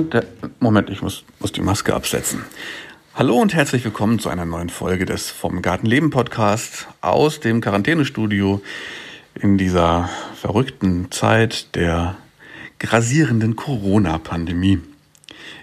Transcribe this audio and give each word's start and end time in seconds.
Und 0.00 0.14
der, 0.14 0.24
Moment, 0.60 0.88
ich 0.88 1.02
muss, 1.02 1.24
muss 1.40 1.52
die 1.52 1.60
Maske 1.60 1.94
absetzen. 1.94 2.42
Hallo 3.14 3.36
und 3.36 3.52
herzlich 3.52 3.84
willkommen 3.84 4.18
zu 4.18 4.30
einer 4.30 4.46
neuen 4.46 4.70
Folge 4.70 5.04
des 5.04 5.28
Vom 5.28 5.60
Gartenleben 5.60 6.08
Podcast 6.08 6.88
aus 7.02 7.40
dem 7.40 7.60
Quarantänestudio 7.60 8.62
in 9.34 9.58
dieser 9.58 10.08
verrückten 10.36 11.10
Zeit 11.10 11.74
der 11.74 12.16
grasierenden 12.78 13.56
Corona-Pandemie. 13.56 14.78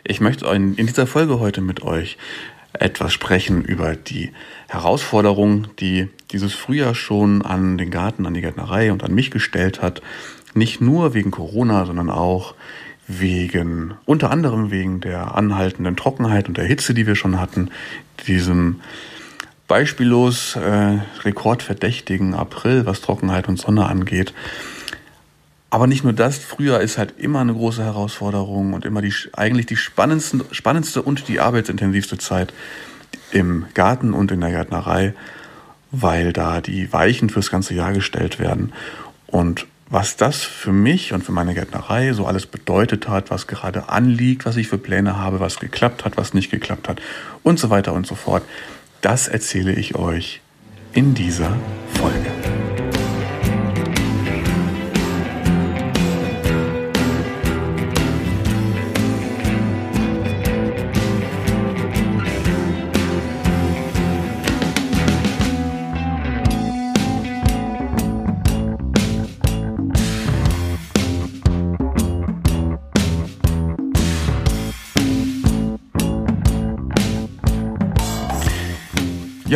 Ich 0.04 0.22
möchte 0.22 0.45
in 0.45 0.76
dieser 0.76 1.08
Folge 1.08 1.40
heute 1.40 1.62
mit 1.62 1.81
euch 1.81 2.20
etwas 2.73 3.14
sprechen 3.14 3.64
über 3.64 3.95
die 3.95 4.34
Herausforderung, 4.67 5.66
die 5.80 6.09
dieses 6.30 6.54
Frühjahr 6.54 6.94
schon 6.94 7.42
an 7.42 7.80
den 7.80 7.90
Garten, 7.90 8.28
an 8.28 8.36
die 8.36 8.42
Gärtnerei 8.42 8.92
und 8.92 9.04
an 9.04 9.16
mich 9.16 9.31
gestellt 9.31 9.81
hat. 9.81 10.04
Nicht 10.54 10.80
nur 10.80 11.16
wegen 11.16 11.31
Corona, 11.31 11.88
sondern 11.88 12.12
auch 12.12 12.54
wegen, 13.07 13.93
unter 14.05 14.31
anderem 14.31 14.70
wegen 14.70 14.99
der 14.99 15.35
anhaltenden 15.35 15.95
Trockenheit 15.95 16.47
und 16.47 16.57
der 16.57 16.66
Hitze, 16.66 16.93
die 16.93 17.07
wir 17.07 17.16
schon 17.16 17.39
hatten, 17.39 17.71
diesem 18.27 18.81
beispiellos 19.67 20.55
äh, 20.55 20.99
rekordverdächtigen 21.23 22.33
April, 22.33 22.85
was 22.85 23.02
Trockenheit 23.02 23.47
und 23.47 23.59
Sonne 23.59 23.85
angeht. 23.85 24.33
Aber 25.69 25.88
nicht 25.88 26.03
nur 26.03 26.14
das, 26.14 26.38
Frühjahr 26.38 26.81
ist 26.81 26.97
halt 26.97 27.16
immer 27.17 27.41
eine 27.41 27.53
große 27.53 27.83
Herausforderung 27.83 28.73
und 28.73 28.86
immer 28.86 29.02
die, 29.02 29.14
eigentlich 29.33 29.66
die 29.66 29.75
spannendste, 29.75 30.45
spannendste 30.52 31.02
und 31.02 31.27
die 31.27 31.42
arbeitsintensivste 31.42 32.17
Zeit 32.17 32.53
im 33.31 33.66
Garten 33.73 34.14
und 34.14 34.31
in 34.31 34.39
der 34.39 34.52
Gärtnerei, 34.52 35.14
weil 35.92 36.31
da 36.31 36.61
die 36.61 36.92
Weichen 36.94 37.30
fürs 37.30 37.52
ganze 37.52 37.73
Jahr 37.73 37.92
gestellt 37.92 38.39
werden. 38.39 38.71
Und 39.27 39.67
was 39.89 40.17
das 40.17 40.43
für 40.43 40.73
mich 40.73 41.13
und 41.13 41.23
für 41.23 41.31
meine 41.31 41.53
Gärtnerei 41.53 42.11
so 42.13 42.25
alles 42.25 42.45
bedeutet 42.45 43.07
hat, 43.07 43.31
was 43.31 43.47
gerade 43.47 43.89
anliegt, 43.89 44.45
was 44.45 44.57
ich 44.57 44.67
für 44.67 44.77
Pläne 44.77 45.17
habe, 45.17 45.39
was 45.39 45.59
geklappt 45.59 46.05
hat, 46.05 46.17
was 46.17 46.33
nicht 46.33 46.52
geklappt 46.52 46.89
hat 46.89 47.02
und 47.43 47.59
so 47.59 47.69
weiter 47.69 47.93
und 47.93 48.05
so 48.05 48.15
fort, 48.15 48.43
das 49.02 49.27
erzähle 49.27 49.73
ich 49.73 49.95
euch 49.95 50.41
in 50.93 51.13
dieser 51.13 51.55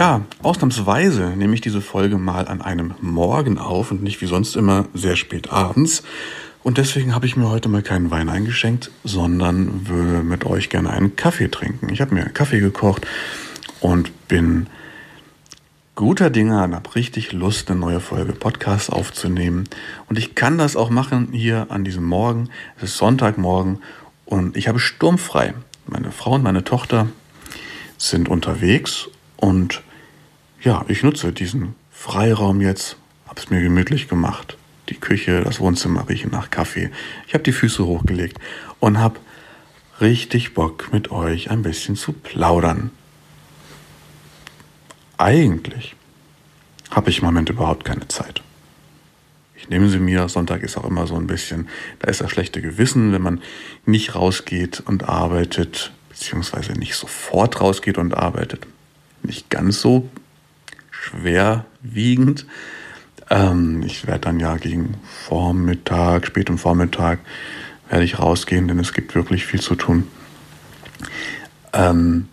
Ja, 0.01 0.25
ausnahmsweise 0.41 1.27
nehme 1.37 1.53
ich 1.53 1.61
diese 1.61 1.79
Folge 1.79 2.17
mal 2.17 2.47
an 2.47 2.63
einem 2.63 2.95
Morgen 3.01 3.59
auf 3.59 3.91
und 3.91 4.01
nicht 4.01 4.19
wie 4.19 4.25
sonst 4.25 4.55
immer 4.55 4.87
sehr 4.95 5.15
spät 5.15 5.51
abends. 5.51 6.01
Und 6.63 6.79
deswegen 6.79 7.13
habe 7.13 7.27
ich 7.27 7.35
mir 7.35 7.47
heute 7.47 7.69
mal 7.69 7.83
keinen 7.83 8.09
Wein 8.09 8.27
eingeschenkt, 8.27 8.89
sondern 9.03 9.87
würde 9.87 10.23
mit 10.23 10.43
euch 10.43 10.69
gerne 10.69 10.89
einen 10.89 11.15
Kaffee 11.15 11.49
trinken. 11.49 11.93
Ich 11.93 12.01
habe 12.01 12.15
mir 12.15 12.21
einen 12.21 12.33
Kaffee 12.33 12.59
gekocht 12.61 13.05
und 13.79 14.27
bin 14.27 14.65
guter 15.93 16.31
Dinge 16.31 16.63
und 16.63 16.73
habe 16.73 16.95
richtig 16.95 17.31
Lust, 17.31 17.69
eine 17.69 17.79
neue 17.79 17.99
Folge 17.99 18.33
Podcast 18.33 18.91
aufzunehmen. 18.91 19.65
Und 20.09 20.17
ich 20.17 20.33
kann 20.33 20.57
das 20.57 20.75
auch 20.75 20.89
machen 20.89 21.27
hier 21.31 21.67
an 21.69 21.83
diesem 21.83 22.05
Morgen. 22.05 22.49
Es 22.77 22.85
ist 22.85 22.97
Sonntagmorgen 22.97 23.77
und 24.25 24.57
ich 24.57 24.67
habe 24.67 24.79
sturmfrei. 24.79 25.53
Meine 25.85 26.11
Frau 26.11 26.31
und 26.31 26.43
meine 26.43 26.63
Tochter 26.63 27.05
sind 27.99 28.29
unterwegs 28.29 29.07
und 29.37 29.83
ja, 30.63 30.85
ich 30.87 31.03
nutze 31.03 31.33
diesen 31.33 31.75
Freiraum 31.91 32.61
jetzt, 32.61 32.97
habe 33.27 33.39
es 33.39 33.49
mir 33.49 33.61
gemütlich 33.61 34.07
gemacht. 34.07 34.57
Die 34.89 34.95
Küche, 34.95 35.41
das 35.41 35.59
Wohnzimmer 35.59 36.07
riechen 36.09 36.31
nach 36.31 36.49
Kaffee. 36.49 36.91
Ich 37.27 37.33
habe 37.33 37.43
die 37.43 37.51
Füße 37.51 37.85
hochgelegt 37.85 38.37
und 38.79 38.99
habe 38.99 39.19
richtig 39.99 40.53
Bock 40.53 40.91
mit 40.91 41.11
euch 41.11 41.49
ein 41.49 41.61
bisschen 41.61 41.95
zu 41.95 42.13
plaudern. 42.13 42.91
Eigentlich 45.17 45.95
habe 46.89 47.09
ich 47.09 47.19
im 47.19 47.25
Moment 47.25 47.49
überhaupt 47.49 47.85
keine 47.85 48.07
Zeit. 48.07 48.41
Ich 49.55 49.69
nehme 49.69 49.89
sie 49.89 49.99
mir, 49.99 50.27
Sonntag 50.27 50.63
ist 50.63 50.77
auch 50.77 50.85
immer 50.85 51.07
so 51.07 51.15
ein 51.15 51.27
bisschen, 51.27 51.69
da 51.99 52.09
ist 52.09 52.21
das 52.21 52.31
schlechte 52.31 52.61
Gewissen, 52.61 53.13
wenn 53.13 53.21
man 53.21 53.41
nicht 53.85 54.15
rausgeht 54.15 54.81
und 54.81 55.07
arbeitet, 55.07 55.93
beziehungsweise 56.09 56.73
nicht 56.73 56.95
sofort 56.95 57.61
rausgeht 57.61 57.97
und 57.97 58.15
arbeitet 58.15 58.67
nicht 59.23 59.49
ganz 59.49 59.79
so 59.79 60.09
schwerwiegend. 61.01 62.45
Ähm, 63.29 63.83
ich 63.85 64.07
werde 64.07 64.21
dann 64.21 64.39
ja 64.39 64.57
gegen 64.57 64.95
Vormittag, 65.03 66.27
spätem 66.27 66.57
Vormittag, 66.57 67.19
werde 67.89 68.05
ich 68.05 68.19
rausgehen, 68.19 68.67
denn 68.67 68.79
es 68.79 68.93
gibt 68.93 69.15
wirklich 69.15 69.45
viel 69.45 69.61
zu 69.61 69.75
tun. 69.75 70.07
Ähm, 71.73 72.27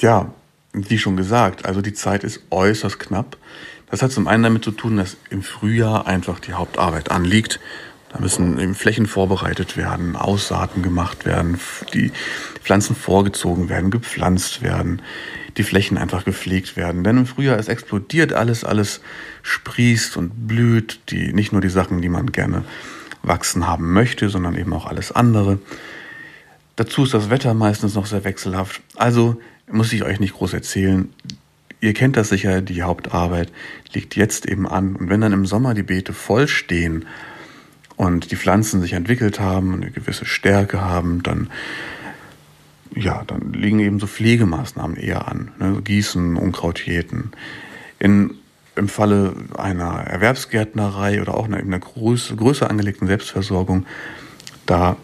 ja, 0.00 0.30
wie 0.72 0.98
schon 0.98 1.16
gesagt, 1.16 1.64
also 1.64 1.80
die 1.80 1.94
Zeit 1.94 2.22
ist 2.22 2.42
äußerst 2.50 2.98
knapp. 2.98 3.36
Das 3.90 4.02
hat 4.02 4.12
zum 4.12 4.28
einen 4.28 4.42
damit 4.42 4.64
zu 4.64 4.72
tun, 4.72 4.96
dass 4.96 5.16
im 5.30 5.42
Frühjahr 5.42 6.06
einfach 6.06 6.40
die 6.40 6.52
Hauptarbeit 6.52 7.10
anliegt. 7.10 7.60
Da 8.16 8.22
müssen 8.22 8.58
eben 8.58 8.74
Flächen 8.74 9.06
vorbereitet 9.06 9.76
werden, 9.76 10.16
Aussaaten 10.16 10.82
gemacht 10.82 11.26
werden, 11.26 11.60
die 11.92 12.12
Pflanzen 12.62 12.96
vorgezogen 12.96 13.68
werden, 13.68 13.90
gepflanzt 13.90 14.62
werden 14.62 15.02
die 15.56 15.62
Flächen 15.62 15.98
einfach 15.98 16.24
gepflegt 16.24 16.76
werden. 16.76 17.04
Denn 17.04 17.18
im 17.18 17.26
Frühjahr 17.26 17.58
es 17.58 17.68
explodiert 17.68 18.32
alles, 18.32 18.64
alles 18.64 19.00
sprießt 19.42 20.16
und 20.16 20.46
blüht, 20.46 21.00
die, 21.10 21.32
nicht 21.32 21.52
nur 21.52 21.60
die 21.60 21.68
Sachen, 21.68 22.02
die 22.02 22.08
man 22.08 22.32
gerne 22.32 22.64
wachsen 23.22 23.66
haben 23.66 23.92
möchte, 23.92 24.28
sondern 24.28 24.56
eben 24.56 24.72
auch 24.72 24.86
alles 24.86 25.12
andere. 25.12 25.58
Dazu 26.76 27.04
ist 27.04 27.14
das 27.14 27.30
Wetter 27.30 27.54
meistens 27.54 27.94
noch 27.94 28.06
sehr 28.06 28.24
wechselhaft. 28.24 28.82
Also 28.96 29.40
muss 29.70 29.92
ich 29.92 30.04
euch 30.04 30.20
nicht 30.20 30.34
groß 30.34 30.52
erzählen. 30.52 31.12
Ihr 31.80 31.94
kennt 31.94 32.16
das 32.16 32.28
sicher, 32.28 32.60
die 32.60 32.82
Hauptarbeit 32.82 33.50
liegt 33.92 34.16
jetzt 34.16 34.46
eben 34.46 34.68
an. 34.68 34.96
Und 34.96 35.08
wenn 35.08 35.20
dann 35.20 35.32
im 35.32 35.46
Sommer 35.46 35.74
die 35.74 35.82
Beete 35.82 36.12
voll 36.12 36.48
stehen 36.48 37.06
und 37.96 38.30
die 38.30 38.36
Pflanzen 38.36 38.80
sich 38.80 38.92
entwickelt 38.92 39.40
haben, 39.40 39.74
eine 39.74 39.90
gewisse 39.90 40.26
Stärke 40.26 40.80
haben, 40.82 41.22
dann 41.22 41.48
ja, 42.94 43.22
dann 43.26 43.52
liegen 43.52 43.78
eben 43.78 44.00
so 44.00 44.06
Pflegemaßnahmen 44.06 44.96
eher 44.96 45.28
an. 45.28 45.50
Ne? 45.58 45.82
Gießen, 45.82 46.36
Unkraut 46.36 46.80
jäten. 46.80 47.32
In, 47.98 48.34
Im 48.74 48.88
Falle 48.88 49.34
einer 49.56 49.98
Erwerbsgärtnerei 50.06 51.20
oder 51.20 51.34
auch 51.34 51.44
einer, 51.44 51.58
einer 51.58 51.78
größer, 51.78 52.36
größer 52.36 52.70
angelegten 52.70 53.06
Selbstversorgung, 53.06 53.86
da, 54.64 54.96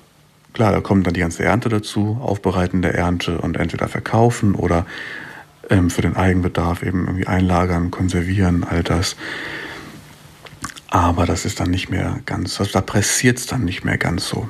klar, 0.55 0.73
da 0.73 0.81
kommt 0.81 1.07
dann 1.07 1.15
die 1.15 1.21
ganze 1.21 1.45
Ernte 1.45 1.69
dazu, 1.69 2.19
Aufbereiten 2.21 2.83
der 2.83 2.95
Ernte 2.95 3.39
und 3.39 3.59
entweder 3.59 3.89
verkaufen 3.89 4.55
oder 4.55 4.87
ähm, 5.69 5.91
für 5.91 6.03
den 6.03 6.17
Eigenbedarf 6.17 6.83
eben 6.83 7.07
irgendwie 7.07 7.27
einlagern, 7.27 7.91
konservieren, 7.91 8.65
all 8.65 8.83
das. 8.83 9.17
Aber 10.93 11.25
das 11.25 11.47
ist 11.47 11.59
dann 11.59 11.71
nicht 11.71 11.89
mehr 11.89 12.21
ganz, 12.27 12.61
also 12.61 12.71
da 12.71 12.83
pressiert 12.83 13.39
es 13.39 13.47
dann 13.47 13.65
nicht 13.65 13.83
mehr 13.83 13.97
ganz 13.97 14.29
so. 14.29 14.47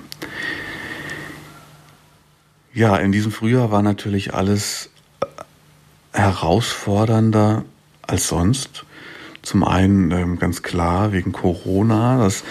Ja, 2.75 2.97
in 2.97 3.12
diesem 3.12 3.31
Frühjahr 3.31 3.71
war 3.71 3.81
natürlich 3.81 4.35
alles 4.35 4.91
äh, 5.21 6.19
herausfordernder 6.19 7.65
als 8.05 8.27
sonst. 8.27 8.85
Zum 9.43 9.62
einen 9.62 10.11
ähm, 10.11 10.41
ganz 10.41 10.65
klar 10.65 11.12
wegen 11.12 11.31
Corona. 11.31 12.25
Das, 12.25 12.43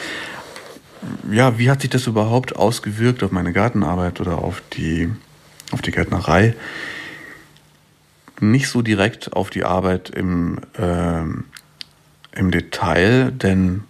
ja, 1.29 1.59
wie 1.59 1.69
hat 1.69 1.81
sich 1.81 1.89
das 1.89 2.07
überhaupt 2.07 2.55
ausgewirkt 2.55 3.23
auf 3.23 3.31
meine 3.31 3.51
Gartenarbeit 3.51 4.21
oder 4.21 4.37
auf 4.37 4.63
die, 4.71 5.09
auf 5.71 5.81
die 5.81 5.91
Gärtnerei? 5.91 6.55
Nicht 8.39 8.69
so 8.69 8.81
direkt 8.81 9.33
auf 9.33 9.49
die 9.49 9.65
Arbeit 9.65 10.09
im, 10.11 10.59
ähm, 10.77 11.43
im 12.33 12.51
Detail, 12.51 13.31
denn 13.31 13.83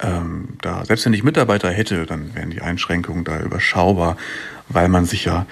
ähm, 0.00 0.56
da, 0.60 0.84
selbst 0.84 1.06
wenn 1.06 1.12
ich 1.12 1.24
Mitarbeiter 1.24 1.70
hätte, 1.70 2.06
dann 2.06 2.34
wären 2.34 2.50
die 2.50 2.62
Einschränkungen 2.62 3.24
da 3.24 3.40
überschaubar 3.40 4.16
weil 4.68 4.88
man 4.88 5.04
sich 5.04 5.24
ja 5.24 5.46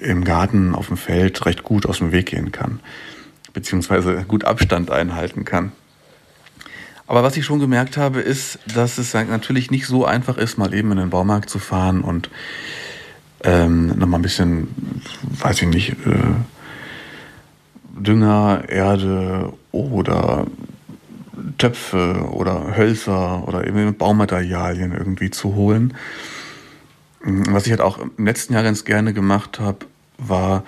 im 0.00 0.24
Garten 0.24 0.74
auf 0.74 0.88
dem 0.88 0.96
Feld 0.96 1.44
recht 1.44 1.62
gut 1.62 1.86
aus 1.86 1.98
dem 1.98 2.12
Weg 2.12 2.26
gehen 2.26 2.52
kann, 2.52 2.80
beziehungsweise 3.52 4.24
gut 4.26 4.44
Abstand 4.44 4.90
einhalten 4.90 5.44
kann. 5.44 5.72
Aber 7.06 7.22
was 7.22 7.36
ich 7.36 7.44
schon 7.44 7.58
gemerkt 7.58 7.96
habe, 7.96 8.20
ist, 8.20 8.58
dass 8.74 8.96
es 8.96 9.12
natürlich 9.12 9.70
nicht 9.70 9.86
so 9.86 10.06
einfach 10.06 10.38
ist, 10.38 10.56
mal 10.56 10.72
eben 10.72 10.92
in 10.92 10.98
den 10.98 11.10
Baumarkt 11.10 11.50
zu 11.50 11.58
fahren 11.58 12.00
und 12.00 12.30
ähm, 13.44 13.88
nochmal 13.98 14.20
ein 14.20 14.22
bisschen, 14.22 14.68
weiß 15.40 15.62
ich 15.62 15.68
nicht, 15.68 15.90
äh, 16.06 16.22
Dünger, 17.98 18.64
Erde 18.68 19.52
oder 19.70 20.46
Töpfe 21.58 22.28
oder 22.30 22.76
Hölzer 22.76 23.46
oder 23.46 23.66
eben 23.66 23.96
Baumaterialien 23.96 24.92
irgendwie 24.92 25.30
zu 25.30 25.54
holen 25.54 25.94
Was 27.20 27.66
ich 27.66 27.72
halt 27.72 27.80
auch 27.80 27.98
im 27.98 28.24
letzten 28.24 28.54
Jahr 28.54 28.62
ganz 28.62 28.84
gerne 28.84 29.12
gemacht 29.12 29.60
habe, 29.60 29.86
war 30.18 30.64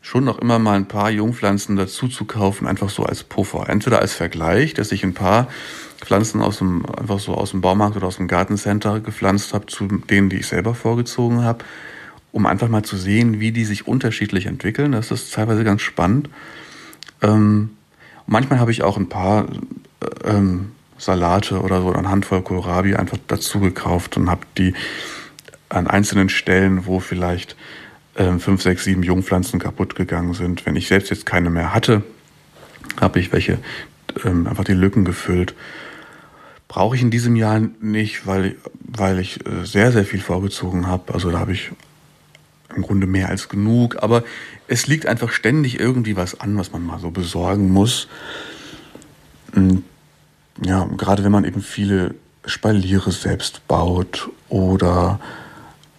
schon 0.00 0.24
noch 0.24 0.38
immer 0.38 0.58
mal 0.58 0.76
ein 0.76 0.86
paar 0.86 1.10
Jungpflanzen 1.10 1.76
dazu 1.76 2.08
zu 2.08 2.26
kaufen, 2.26 2.66
einfach 2.66 2.90
so 2.90 3.04
als 3.04 3.24
Puffer. 3.24 3.68
Entweder 3.68 4.00
als 4.00 4.12
Vergleich, 4.12 4.74
dass 4.74 4.92
ich 4.92 5.02
ein 5.02 5.14
paar 5.14 5.48
Pflanzen 6.00 6.42
aus 6.42 6.58
dem, 6.58 6.84
einfach 6.86 7.18
so 7.18 7.34
aus 7.34 7.52
dem 7.52 7.62
Baumarkt 7.62 7.96
oder 7.96 8.06
aus 8.06 8.16
dem 8.16 8.28
Gartencenter 8.28 9.00
gepflanzt 9.00 9.54
habe, 9.54 9.66
zu 9.66 9.86
denen, 9.86 10.28
die 10.28 10.36
ich 10.36 10.46
selber 10.46 10.74
vorgezogen 10.74 11.42
habe, 11.42 11.64
um 12.34 12.46
einfach 12.46 12.68
mal 12.68 12.82
zu 12.82 12.96
sehen, 12.96 13.38
wie 13.38 13.52
die 13.52 13.64
sich 13.64 13.86
unterschiedlich 13.86 14.46
entwickeln. 14.46 14.90
Das 14.90 15.12
ist 15.12 15.32
teilweise 15.32 15.62
ganz 15.62 15.82
spannend. 15.82 16.28
Ähm, 17.22 17.70
manchmal 18.26 18.58
habe 18.58 18.72
ich 18.72 18.82
auch 18.82 18.96
ein 18.96 19.08
paar 19.08 19.46
äh, 20.00 20.30
ähm, 20.30 20.72
Salate 20.98 21.60
oder 21.60 21.80
so, 21.80 21.92
eine 21.92 22.10
Handvoll 22.10 22.42
Kohlrabi 22.42 22.96
einfach 22.96 23.18
dazu 23.28 23.60
gekauft 23.60 24.16
und 24.16 24.28
habe 24.28 24.40
die 24.58 24.74
an 25.68 25.86
einzelnen 25.86 26.28
Stellen, 26.28 26.86
wo 26.86 26.98
vielleicht 26.98 27.54
ähm, 28.16 28.40
fünf, 28.40 28.62
sechs, 28.62 28.82
sieben 28.82 29.04
Jungpflanzen 29.04 29.60
kaputt 29.60 29.94
gegangen 29.94 30.34
sind. 30.34 30.66
Wenn 30.66 30.74
ich 30.74 30.88
selbst 30.88 31.10
jetzt 31.10 31.26
keine 31.26 31.50
mehr 31.50 31.72
hatte, 31.72 32.02
habe 33.00 33.20
ich 33.20 33.32
welche 33.32 33.58
ähm, 34.24 34.48
einfach 34.48 34.64
die 34.64 34.72
Lücken 34.72 35.04
gefüllt. 35.04 35.54
Brauche 36.66 36.96
ich 36.96 37.02
in 37.02 37.12
diesem 37.12 37.36
Jahr 37.36 37.60
nicht, 37.80 38.26
weil, 38.26 38.56
weil 38.80 39.20
ich 39.20 39.46
äh, 39.46 39.64
sehr, 39.64 39.92
sehr 39.92 40.04
viel 40.04 40.20
vorgezogen 40.20 40.88
habe. 40.88 41.14
Also 41.14 41.30
da 41.30 41.38
habe 41.38 41.52
ich 41.52 41.70
im 42.74 42.82
Grunde 42.82 43.06
mehr 43.06 43.28
als 43.28 43.48
genug. 43.48 44.02
Aber 44.02 44.24
es 44.68 44.86
liegt 44.86 45.06
einfach 45.06 45.30
ständig 45.30 45.78
irgendwie 45.78 46.16
was 46.16 46.40
an, 46.40 46.56
was 46.56 46.72
man 46.72 46.84
mal 46.84 46.98
so 46.98 47.10
besorgen 47.10 47.72
muss. 47.72 48.08
Und 49.54 49.84
ja, 50.62 50.88
gerade 50.96 51.24
wenn 51.24 51.32
man 51.32 51.44
eben 51.44 51.62
viele 51.62 52.14
Spaliere 52.46 53.10
selbst 53.12 53.66
baut 53.66 54.30
oder 54.48 55.20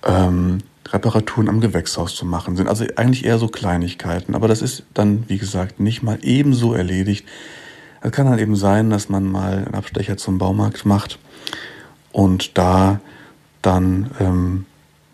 ähm, 0.04 0.60
Reparaturen 0.88 1.50
am 1.50 1.62
Gewächshaus 1.62 2.16
zu 2.16 2.26
machen 2.26 2.56
sind. 2.56 2.68
Also 2.68 2.86
eigentlich 2.96 3.26
eher 3.26 3.40
so 3.40 3.48
Kleinigkeiten. 3.48 4.36
Aber 4.36 4.48
das 4.48 4.62
ist 4.62 4.84
dann, 4.94 5.28
wie 5.28 5.38
gesagt, 5.38 5.80
nicht 5.80 6.04
mal 6.04 6.20
ebenso 6.22 6.74
erledigt. 6.74 7.26
Es 8.02 8.12
kann 8.12 8.28
dann 8.28 8.38
eben 8.38 8.56
sein, 8.56 8.90
dass 8.92 9.10
man 9.10 9.26
mal 9.26 9.66
einen 9.66 9.74
Abstecher 9.74 10.16
zum 10.18 10.38
Baumarkt 10.38 10.86
macht 10.86 11.18
und 12.12 12.58
da 12.58 13.00
dann 13.64 14.12
ähm, 14.20 14.66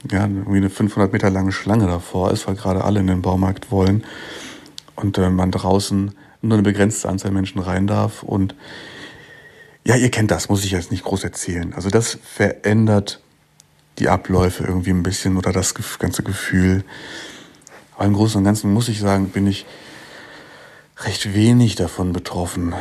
ja, 0.10 0.22
irgendwie 0.22 0.58
eine 0.58 0.70
500 0.70 1.12
Meter 1.14 1.30
lange 1.30 1.52
Schlange 1.52 1.88
davor 1.88 2.32
ist, 2.32 2.48
weil 2.48 2.56
gerade 2.56 2.84
alle 2.84 3.00
in 3.00 3.08
den 3.08 3.22
Baumarkt 3.22 3.72
wollen 3.72 4.04
und 4.96 5.18
äh, 5.18 5.30
man 5.30 5.52
draußen 5.52 6.14
nur 6.42 6.54
eine 6.54 6.64
begrenzte 6.64 7.10
Anzahl 7.10 7.32
Menschen 7.32 7.60
rein 7.60 7.88
darf. 7.88 8.24
Und 8.24 8.56
ja, 9.84 9.96
ihr 9.96 10.10
kennt 10.10 10.32
das, 10.32 10.50
muss 10.50 10.64
ich 10.64 10.72
jetzt 10.72 10.92
nicht 10.92 11.04
groß 11.04 11.24
erzählen. 11.24 11.74
Also 11.74 11.90
das 11.90 12.18
verändert 12.24 13.22
die 14.00 14.10
Abläufe 14.10 14.64
irgendwie 14.64 14.92
ein 14.92 15.04
bisschen 15.04 15.38
oder 15.38 15.52
das 15.52 15.74
ganze 16.00 16.24
Gefühl. 16.24 16.84
Aber 17.96 18.06
im 18.06 18.14
Großen 18.14 18.38
und 18.38 18.46
Ganzen 18.46 18.74
muss 18.74 18.90
ich 18.90 19.00
sagen, 19.00 19.30
bin 19.30 19.46
ich 19.48 19.66
recht 20.98 21.34
wenig 21.34 21.76
davon 21.76 22.14
betroffen. 22.14 22.74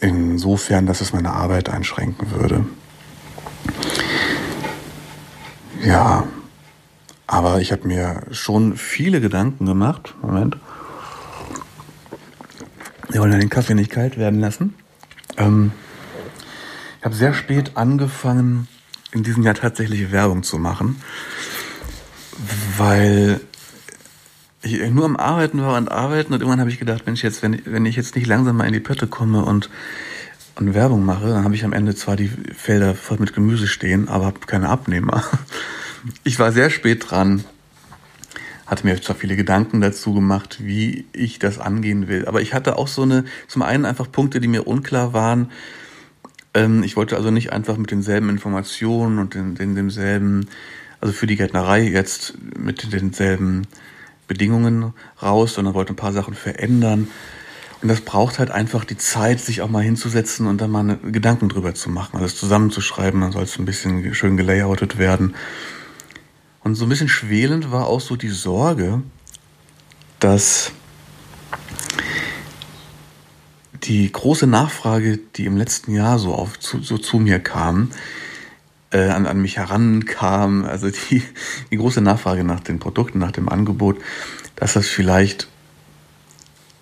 Insofern, 0.00 0.86
dass 0.86 1.00
es 1.02 1.12
meine 1.12 1.32
Arbeit 1.32 1.68
einschränken 1.68 2.30
würde. 2.30 2.64
Ja, 5.82 6.26
aber 7.26 7.60
ich 7.60 7.72
habe 7.72 7.86
mir 7.86 8.22
schon 8.32 8.76
viele 8.76 9.20
Gedanken 9.20 9.66
gemacht. 9.66 10.14
Moment. 10.20 10.56
Wir 13.08 13.20
wollen 13.20 13.32
ja 13.32 13.38
den 13.38 13.50
Kaffee 13.50 13.74
nicht 13.74 13.90
kalt 13.90 14.18
werden 14.18 14.40
lassen. 14.40 14.74
Ähm, 15.36 15.72
ich 16.98 17.04
habe 17.04 17.14
sehr 17.14 17.32
spät 17.32 17.76
angefangen, 17.76 18.68
in 19.12 19.22
diesem 19.22 19.42
Jahr 19.42 19.54
tatsächlich 19.54 20.12
Werbung 20.12 20.42
zu 20.42 20.58
machen, 20.58 21.00
weil 22.76 23.40
ich 24.62 24.78
nur 24.90 25.06
am 25.06 25.16
Arbeiten 25.16 25.62
war 25.62 25.78
und 25.78 25.90
Arbeiten 25.90 26.34
und 26.34 26.40
irgendwann 26.40 26.60
habe 26.60 26.70
ich 26.70 26.78
gedacht, 26.78 27.06
Mensch, 27.06 27.22
jetzt, 27.22 27.42
wenn, 27.42 27.62
wenn 27.64 27.86
ich 27.86 27.96
jetzt 27.96 28.14
nicht 28.14 28.26
langsam 28.26 28.58
mal 28.58 28.66
in 28.66 28.74
die 28.74 28.80
Pötte 28.80 29.06
komme 29.06 29.44
und, 29.44 29.70
und 30.56 30.74
Werbung 30.74 31.04
mache, 31.04 31.28
dann 31.28 31.44
habe 31.44 31.54
ich 31.54 31.64
am 31.64 31.72
Ende 31.72 31.94
zwar 31.94 32.16
die 32.16 32.28
Felder 32.28 32.94
voll 32.94 33.18
mit 33.18 33.32
Gemüse 33.32 33.66
stehen, 33.66 34.08
aber 34.08 34.26
habe 34.26 34.40
keine 34.40 34.68
Abnehmer. 34.68 35.24
Ich 36.24 36.38
war 36.38 36.50
sehr 36.50 36.70
spät 36.70 37.10
dran, 37.10 37.44
hatte 38.64 38.86
mir 38.86 39.02
zwar 39.02 39.14
viele 39.14 39.36
Gedanken 39.36 39.82
dazu 39.82 40.14
gemacht, 40.14 40.56
wie 40.62 41.04
ich 41.12 41.38
das 41.38 41.58
angehen 41.58 42.08
will, 42.08 42.24
aber 42.24 42.40
ich 42.40 42.54
hatte 42.54 42.78
auch 42.78 42.88
so 42.88 43.02
eine, 43.02 43.26
zum 43.48 43.60
einen 43.60 43.84
einfach 43.84 44.10
Punkte, 44.10 44.40
die 44.40 44.48
mir 44.48 44.66
unklar 44.66 45.12
waren, 45.12 45.50
ähm, 46.54 46.82
ich 46.82 46.96
wollte 46.96 47.16
also 47.16 47.30
nicht 47.30 47.52
einfach 47.52 47.76
mit 47.76 47.90
denselben 47.90 48.28
Informationen 48.28 49.18
und 49.18 49.34
den, 49.34 49.54
den, 49.54 49.74
demselben, 49.74 50.48
also 51.00 51.12
für 51.12 51.26
die 51.26 51.36
Gärtnerei 51.36 51.82
jetzt 51.82 52.34
mit 52.58 52.92
denselben 52.92 53.66
Bedingungen 54.26 54.92
raus, 55.22 55.54
sondern 55.54 55.74
wollte 55.74 55.92
ein 55.92 55.96
paar 55.96 56.12
Sachen 56.12 56.34
verändern. 56.34 57.08
Und 57.82 57.88
das 57.88 58.02
braucht 58.02 58.38
halt 58.38 58.50
einfach 58.50 58.84
die 58.84 58.98
Zeit, 58.98 59.40
sich 59.40 59.62
auch 59.62 59.70
mal 59.70 59.82
hinzusetzen 59.82 60.46
und 60.46 60.60
dann 60.60 60.70
mal 60.70 60.80
eine, 60.80 60.96
Gedanken 60.98 61.48
drüber 61.48 61.74
zu 61.74 61.88
machen, 61.88 62.18
alles 62.18 62.36
zusammenzuschreiben, 62.36 63.20
dann 63.20 63.32
soll 63.32 63.44
es 63.44 63.58
ein 63.58 63.64
bisschen 63.64 64.14
schön 64.14 64.36
gelayoutet 64.36 64.98
werden. 64.98 65.34
Und 66.62 66.74
so 66.74 66.84
ein 66.84 66.90
bisschen 66.90 67.08
schwelend 67.08 67.72
war 67.72 67.86
auch 67.86 68.00
so 68.00 68.16
die 68.16 68.28
Sorge, 68.28 69.02
dass 70.18 70.72
die 73.84 74.12
große 74.12 74.46
Nachfrage, 74.46 75.18
die 75.36 75.46
im 75.46 75.56
letzten 75.56 75.94
Jahr 75.94 76.18
so, 76.18 76.34
auf, 76.34 76.58
zu, 76.60 76.82
so 76.82 76.98
zu 76.98 77.18
mir 77.18 77.38
kam, 77.40 77.90
äh, 78.92 79.08
an, 79.08 79.26
an 79.26 79.40
mich 79.40 79.56
herankam, 79.56 80.66
also 80.66 80.90
die, 80.90 81.22
die 81.70 81.76
große 81.76 82.02
Nachfrage 82.02 82.44
nach 82.44 82.60
den 82.60 82.78
Produkten, 82.78 83.18
nach 83.18 83.32
dem 83.32 83.48
Angebot, 83.48 83.98
dass 84.56 84.74
das 84.74 84.86
vielleicht 84.86 85.48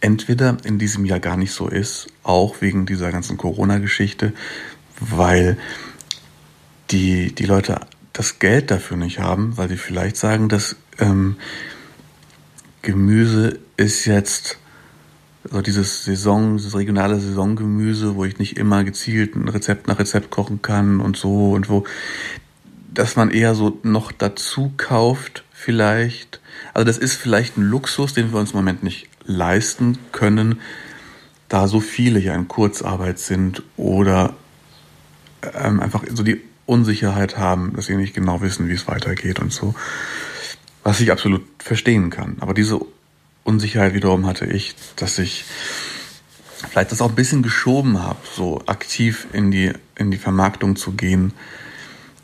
entweder 0.01 0.57
in 0.65 0.79
diesem 0.79 1.05
Jahr 1.05 1.21
gar 1.21 1.37
nicht 1.37 1.53
so 1.53 1.69
ist, 1.69 2.09
auch 2.23 2.61
wegen 2.61 2.87
dieser 2.87 3.11
ganzen 3.11 3.37
Corona-Geschichte, 3.37 4.33
weil 5.01 5.59
die, 6.91 7.35
die 7.35 7.47
Leute 7.47 7.81
das 8.13 8.39
Geld 8.39 8.71
dafür 8.71 8.97
nicht 8.97 9.19
haben, 9.19 9.57
weil 9.57 9.69
sie 9.69 9.77
vielleicht 9.77 10.17
sagen, 10.17 10.49
dass 10.49 10.77
ähm, 10.99 11.37
Gemüse 12.83 13.59
ist 13.77 14.07
jetzt 14.07 14.59
also 15.45 15.63
dieses 15.63 16.05
Saison, 16.05 16.57
dieses 16.57 16.77
regionale 16.77 17.19
Saisongemüse, 17.19 18.17
wo 18.17 18.25
ich 18.25 18.39
nicht 18.39 18.57
immer 18.57 18.85
gezielt 18.85 19.35
ein 19.35 19.49
Rezept 19.49 19.89
nach 19.89 19.99
Rezept 19.99 20.31
kochen 20.31 20.63
kann 20.63 21.01
und 21.01 21.17
so 21.17 21.53
und 21.53 21.69
wo, 21.69 21.85
dass 22.93 23.17
man 23.17 23.31
eher 23.31 23.55
so 23.55 23.79
noch 23.83 24.13
dazu 24.13 24.73
kauft 24.77 25.45
vielleicht. 25.53 26.41
Also 26.75 26.85
das 26.85 26.99
ist 26.99 27.15
vielleicht 27.15 27.57
ein 27.57 27.63
Luxus, 27.63 28.15
den 28.15 28.33
wir 28.33 28.41
uns 28.41 28.51
im 28.51 28.57
Moment 28.57 28.83
nicht 28.83 29.09
leisten 29.29 29.99
können, 30.11 30.61
da 31.49 31.69
so 31.69 31.81
viele 31.81 32.19
ja 32.19 32.35
in 32.35 32.49
Kurzarbeit 32.49 33.19
sind 33.19 33.63
oder 33.77 34.35
ähm, 35.55 35.81
einfach 35.81 36.03
so 36.13 36.23
die 36.23 36.41
Unsicherheit 36.67 37.39
haben, 37.39 37.75
dass 37.77 37.87
sie 37.87 37.97
nicht 37.97 38.15
genau 38.15 38.41
wissen, 38.41 38.69
wie 38.69 38.75
es 38.75 38.89
weitergeht 38.89 39.39
und 39.39 39.53
so. 39.53 39.75
Was 40.83 41.01
ich 41.01 41.13
absolut 41.13 41.43
verstehen 41.59 42.11
kann. 42.11 42.37
Aber 42.41 42.55
diese 42.55 42.81
Unsicherheit 43.45 43.95
wiederum 43.95 44.27
hatte 44.27 44.47
ich, 44.47 44.75
dass 44.97 45.19
ich 45.19 45.45
vielleicht 46.71 46.93
das 46.93 47.01
auch 47.01 47.11
ein 47.11 47.15
bisschen 47.15 47.43
geschoben 47.43 48.03
habe, 48.03 48.19
so 48.35 48.63
aktiv 48.67 49.27
in 49.33 49.51
die, 49.51 49.73
in 49.97 50.11
die 50.11 50.19
Vermarktung 50.19 50.77
zu 50.77 50.93
gehen 50.93 51.33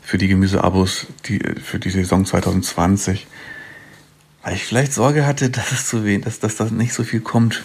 für 0.01 0.19
die 0.19 0.27
Gemüseabos 0.27 1.07
die, 1.25 1.39
für 1.39 1.79
die 1.79 1.89
Saison 1.89 2.25
2020. 2.25 3.25
Weil 4.45 4.53
ich 4.53 4.63
vielleicht 4.63 4.93
Sorge 4.93 5.25
hatte, 5.25 5.49
dass 5.49 5.71
es 5.71 5.87
zu 5.87 6.05
wenig, 6.05 6.23
dass, 6.23 6.37
dass 6.37 6.55
da 6.55 6.65
nicht 6.65 6.93
so 6.93 7.03
viel 7.03 7.19
kommt. 7.19 7.63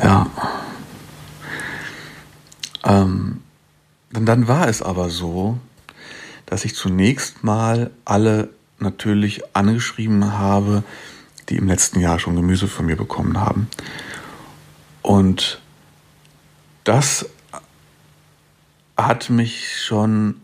Ja. 0.00 0.30
Ähm, 2.84 3.40
und 4.14 4.26
dann 4.26 4.46
war 4.46 4.68
es 4.68 4.82
aber 4.82 5.10
so, 5.10 5.58
dass 6.46 6.64
ich 6.64 6.76
zunächst 6.76 7.42
mal 7.42 7.90
alle 8.04 8.50
natürlich 8.78 9.42
angeschrieben 9.52 10.32
habe, 10.32 10.84
die 11.48 11.56
im 11.56 11.66
letzten 11.66 11.98
Jahr 11.98 12.20
schon 12.20 12.36
Gemüse 12.36 12.68
von 12.68 12.86
mir 12.86 12.96
bekommen 12.96 13.40
haben. 13.40 13.68
Und 15.02 15.60
das 16.84 17.26
hat 18.96 19.28
mich 19.28 19.82
schon 19.82 20.41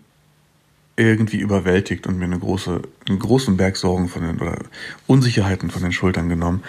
irgendwie 0.98 1.38
überwältigt 1.38 2.06
und 2.06 2.18
mir 2.18 2.24
eine 2.24 2.38
große, 2.38 2.82
einen 3.08 3.18
großen 3.18 3.56
Berg 3.56 3.76
Sorgen 3.76 4.08
von 4.08 4.22
den, 4.22 4.40
oder 4.40 4.58
Unsicherheiten 5.06 5.70
von 5.70 5.82
den 5.82 5.92
Schultern 5.92 6.28
genommen. 6.28 6.62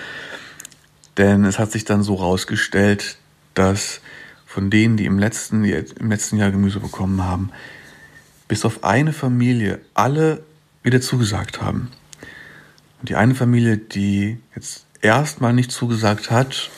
Denn 1.18 1.44
es 1.46 1.58
hat 1.58 1.72
sich 1.72 1.84
dann 1.84 2.04
so 2.04 2.16
rausgestellt, 2.16 3.18
dass 3.56 4.02
von 4.46 4.70
denen, 4.70 4.98
die 4.98 5.06
im 5.06 5.18
letzten, 5.18 5.64
im 5.64 6.10
letzten 6.10 6.38
Jahr 6.38 6.52
Gemüse 6.52 6.80
bekommen 6.80 7.24
haben, 7.24 7.52
bis 8.48 8.66
auf 8.66 8.84
eine 8.84 9.14
Familie 9.14 9.80
alle 9.96 10.44
wieder 10.84 11.02
zugesagt 11.02 11.62
haben. 11.62 11.90
Und 13.00 13.10
die 13.10 13.16
eine 13.16 13.36
Familie, 13.36 13.78
die 13.78 14.38
jetzt 14.56 14.86
erstmal 15.02 15.54
nicht 15.54 15.72
zugesagt 15.72 16.30
hat, 16.30 16.70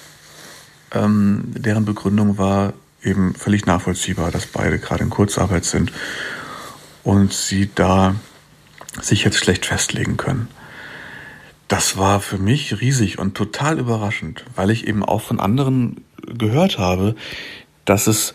ähm, 0.93 1.43
deren 1.47 1.85
Begründung 1.85 2.37
war 2.37 2.73
eben 3.03 3.33
völlig 3.35 3.65
nachvollziehbar, 3.65 4.31
dass 4.31 4.45
beide 4.45 4.79
gerade 4.79 5.03
in 5.03 5.09
Kurzarbeit 5.09 5.65
sind 5.65 5.91
und 7.03 7.33
sie 7.33 7.69
da 7.73 8.15
sich 9.01 9.23
jetzt 9.23 9.37
schlecht 9.37 9.65
festlegen 9.65 10.17
können. 10.17 10.47
Das 11.67 11.97
war 11.97 12.19
für 12.19 12.37
mich 12.37 12.81
riesig 12.81 13.17
und 13.17 13.35
total 13.35 13.79
überraschend, 13.79 14.43
weil 14.55 14.71
ich 14.71 14.87
eben 14.87 15.05
auch 15.05 15.21
von 15.21 15.39
anderen 15.39 16.03
gehört 16.25 16.77
habe, 16.77 17.15
dass 17.85 18.07
es 18.07 18.33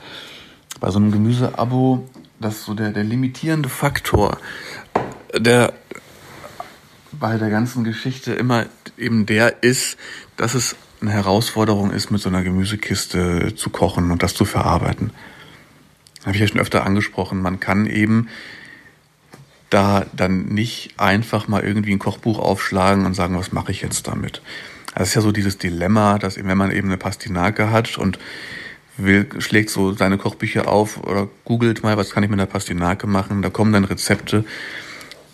bei 0.81 0.91
so 0.91 0.99
einem 0.99 1.13
Gemüseabo, 1.13 2.09
dass 2.41 2.65
so 2.65 2.75
der, 2.75 2.93
der 2.93 3.05
limitierende 3.05 3.69
Faktor, 3.69 4.39
der 5.37 5.73
bei 7.13 7.37
der 7.37 7.51
ganzen 7.51 7.85
Geschichte 7.85 8.33
immer 8.33 8.67
eben 8.97 9.27
der 9.27 9.63
ist, 9.63 9.97
dass 10.37 10.55
es 10.55 10.77
eine 11.01 11.13
Herausforderung 11.13 11.91
ist, 11.91 12.11
mit 12.11 12.21
so 12.21 12.29
einer 12.29 12.43
Gemüsekiste 12.43 13.55
zu 13.55 13.71
kochen 13.71 14.11
und 14.11 14.23
das 14.23 14.35
zu 14.35 14.45
verarbeiten. 14.45 15.11
Habe 16.27 16.35
ich 16.35 16.43
ja 16.43 16.49
schon 16.49 16.61
öfter 16.61 16.85
angesprochen. 16.85 17.41
Man 17.41 17.61
kann 17.61 17.87
eben 17.87 18.29
da 19.71 20.05
dann 20.15 20.47
nicht 20.47 20.95
einfach 20.99 21.49
mal 21.49 21.63
irgendwie 21.63 21.93
ein 21.93 21.99
Kochbuch 21.99 22.39
aufschlagen 22.39 23.07
und 23.07 23.15
sagen, 23.15 23.39
was 23.39 23.53
mache 23.53 23.73
ich 23.73 23.81
jetzt 23.81 24.07
damit? 24.07 24.43
Das 24.95 25.09
ist 25.09 25.15
ja 25.15 25.21
so 25.21 25.33
dieses 25.33 25.59
Dilemma, 25.59 26.19
dass 26.19 26.37
wenn 26.37 26.59
man 26.59 26.71
eben 26.71 26.89
eine 26.89 26.97
Pastinake 26.97 27.71
hat 27.71 27.99
und 27.99 28.19
will, 28.97 29.29
schlägt 29.39 29.71
so 29.71 29.93
seine 29.93 30.19
Kochbücher 30.19 30.69
auf 30.69 31.03
oder 31.05 31.29
googelt 31.45 31.83
mal, 31.83 31.97
was 31.97 32.11
kann 32.11 32.23
ich 32.23 32.31
mit 32.31 32.39
einer 32.39 32.47
Pastinake 32.47 33.07
machen, 33.07 33.43
da 33.43 33.51
kommen 33.51 33.73
dann 33.73 33.85
Rezepte, 33.85 34.45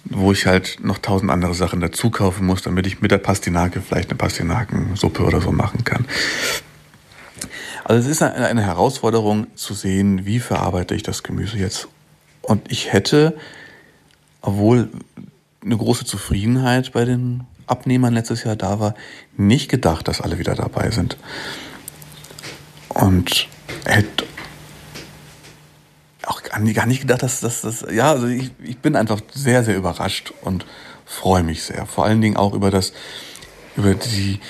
wo 0.04 0.32
ich 0.32 0.46
halt 0.46 0.78
noch 0.82 0.98
tausend 0.98 1.30
andere 1.30 1.54
Sachen 1.54 1.80
dazu 1.80 2.10
kaufen 2.10 2.44
muss, 2.44 2.62
damit 2.62 2.86
ich 2.86 3.00
mit 3.00 3.12
der 3.12 3.18
Pastinake 3.18 3.80
vielleicht 3.80 4.10
eine 4.10 4.18
Pastinakensuppe 4.18 5.22
oder 5.22 5.40
so 5.40 5.52
machen 5.52 5.84
kann. 5.84 6.06
Also 7.92 8.08
es 8.08 8.16
ist 8.16 8.22
eine 8.22 8.62
Herausforderung 8.62 9.48
zu 9.54 9.74
sehen, 9.74 10.24
wie 10.24 10.40
verarbeite 10.40 10.94
ich 10.94 11.02
das 11.02 11.22
Gemüse 11.22 11.58
jetzt. 11.58 11.88
Und 12.40 12.72
ich 12.72 12.90
hätte, 12.90 13.36
obwohl 14.40 14.88
eine 15.62 15.76
große 15.76 16.06
Zufriedenheit 16.06 16.92
bei 16.94 17.04
den 17.04 17.44
Abnehmern 17.66 18.14
letztes 18.14 18.44
Jahr 18.44 18.56
da 18.56 18.80
war, 18.80 18.94
nicht 19.36 19.68
gedacht, 19.68 20.08
dass 20.08 20.22
alle 20.22 20.38
wieder 20.38 20.54
dabei 20.54 20.90
sind. 20.90 21.18
Und 22.88 23.48
hätte 23.84 24.24
auch 26.22 26.42
gar 26.42 26.86
nicht 26.86 27.02
gedacht, 27.02 27.22
dass 27.22 27.40
das, 27.40 27.84
ja, 27.92 28.10
also 28.10 28.26
ich, 28.26 28.52
ich 28.64 28.78
bin 28.78 28.96
einfach 28.96 29.20
sehr, 29.34 29.64
sehr 29.64 29.76
überrascht 29.76 30.32
und 30.40 30.64
freue 31.04 31.42
mich 31.42 31.62
sehr. 31.62 31.84
Vor 31.84 32.06
allen 32.06 32.22
Dingen 32.22 32.38
auch 32.38 32.54
über 32.54 32.70
das, 32.70 32.94
über 33.76 33.92
die 33.92 34.40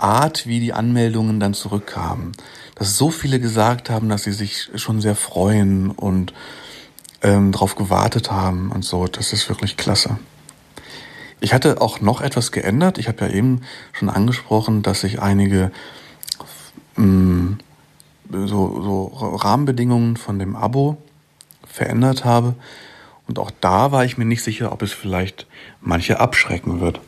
Art, 0.00 0.46
wie 0.46 0.60
die 0.60 0.72
Anmeldungen 0.72 1.40
dann 1.40 1.54
zurückkamen. 1.54 2.32
Dass 2.74 2.96
so 2.96 3.10
viele 3.10 3.40
gesagt 3.40 3.90
haben, 3.90 4.08
dass 4.08 4.24
sie 4.24 4.32
sich 4.32 4.70
schon 4.76 5.00
sehr 5.00 5.16
freuen 5.16 5.90
und 5.90 6.32
ähm, 7.22 7.52
darauf 7.52 7.74
gewartet 7.74 8.30
haben 8.30 8.70
und 8.70 8.84
so. 8.84 9.06
Das 9.06 9.32
ist 9.32 9.48
wirklich 9.48 9.76
klasse. 9.76 10.18
Ich 11.40 11.52
hatte 11.52 11.80
auch 11.80 12.00
noch 12.00 12.20
etwas 12.20 12.52
geändert. 12.52 12.98
Ich 12.98 13.08
habe 13.08 13.26
ja 13.26 13.32
eben 13.32 13.62
schon 13.92 14.08
angesprochen, 14.08 14.82
dass 14.82 15.00
sich 15.00 15.20
einige 15.20 15.70
mh, 16.96 17.04
mm, 17.04 17.58
so, 18.30 18.82
so 18.82 19.04
Rahmenbedingungen 19.36 20.16
von 20.16 20.38
dem 20.38 20.56
Abo 20.56 20.98
verändert 21.66 22.24
habe. 22.24 22.54
Und 23.26 23.38
auch 23.38 23.50
da 23.60 23.92
war 23.92 24.04
ich 24.04 24.18
mir 24.18 24.24
nicht 24.24 24.42
sicher, 24.42 24.72
ob 24.72 24.82
es 24.82 24.92
vielleicht 24.92 25.46
manche 25.80 26.18
abschrecken 26.18 26.80
wird. 26.80 27.00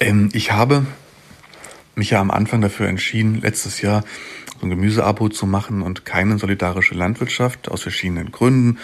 Ähm, 0.00 0.30
ich 0.32 0.52
habe 0.52 0.86
mich 1.94 2.10
ja 2.10 2.20
am 2.20 2.30
Anfang 2.30 2.60
dafür 2.60 2.88
entschieden, 2.88 3.40
letztes 3.40 3.80
Jahr 3.80 4.04
so 4.60 4.66
ein 4.66 4.70
Gemüseabo 4.70 5.28
zu 5.28 5.46
machen 5.46 5.82
und 5.82 6.04
keine 6.04 6.38
solidarische 6.38 6.94
Landwirtschaft 6.94 7.68
aus 7.70 7.82
verschiedenen 7.82 8.32
Gründen. 8.32 8.78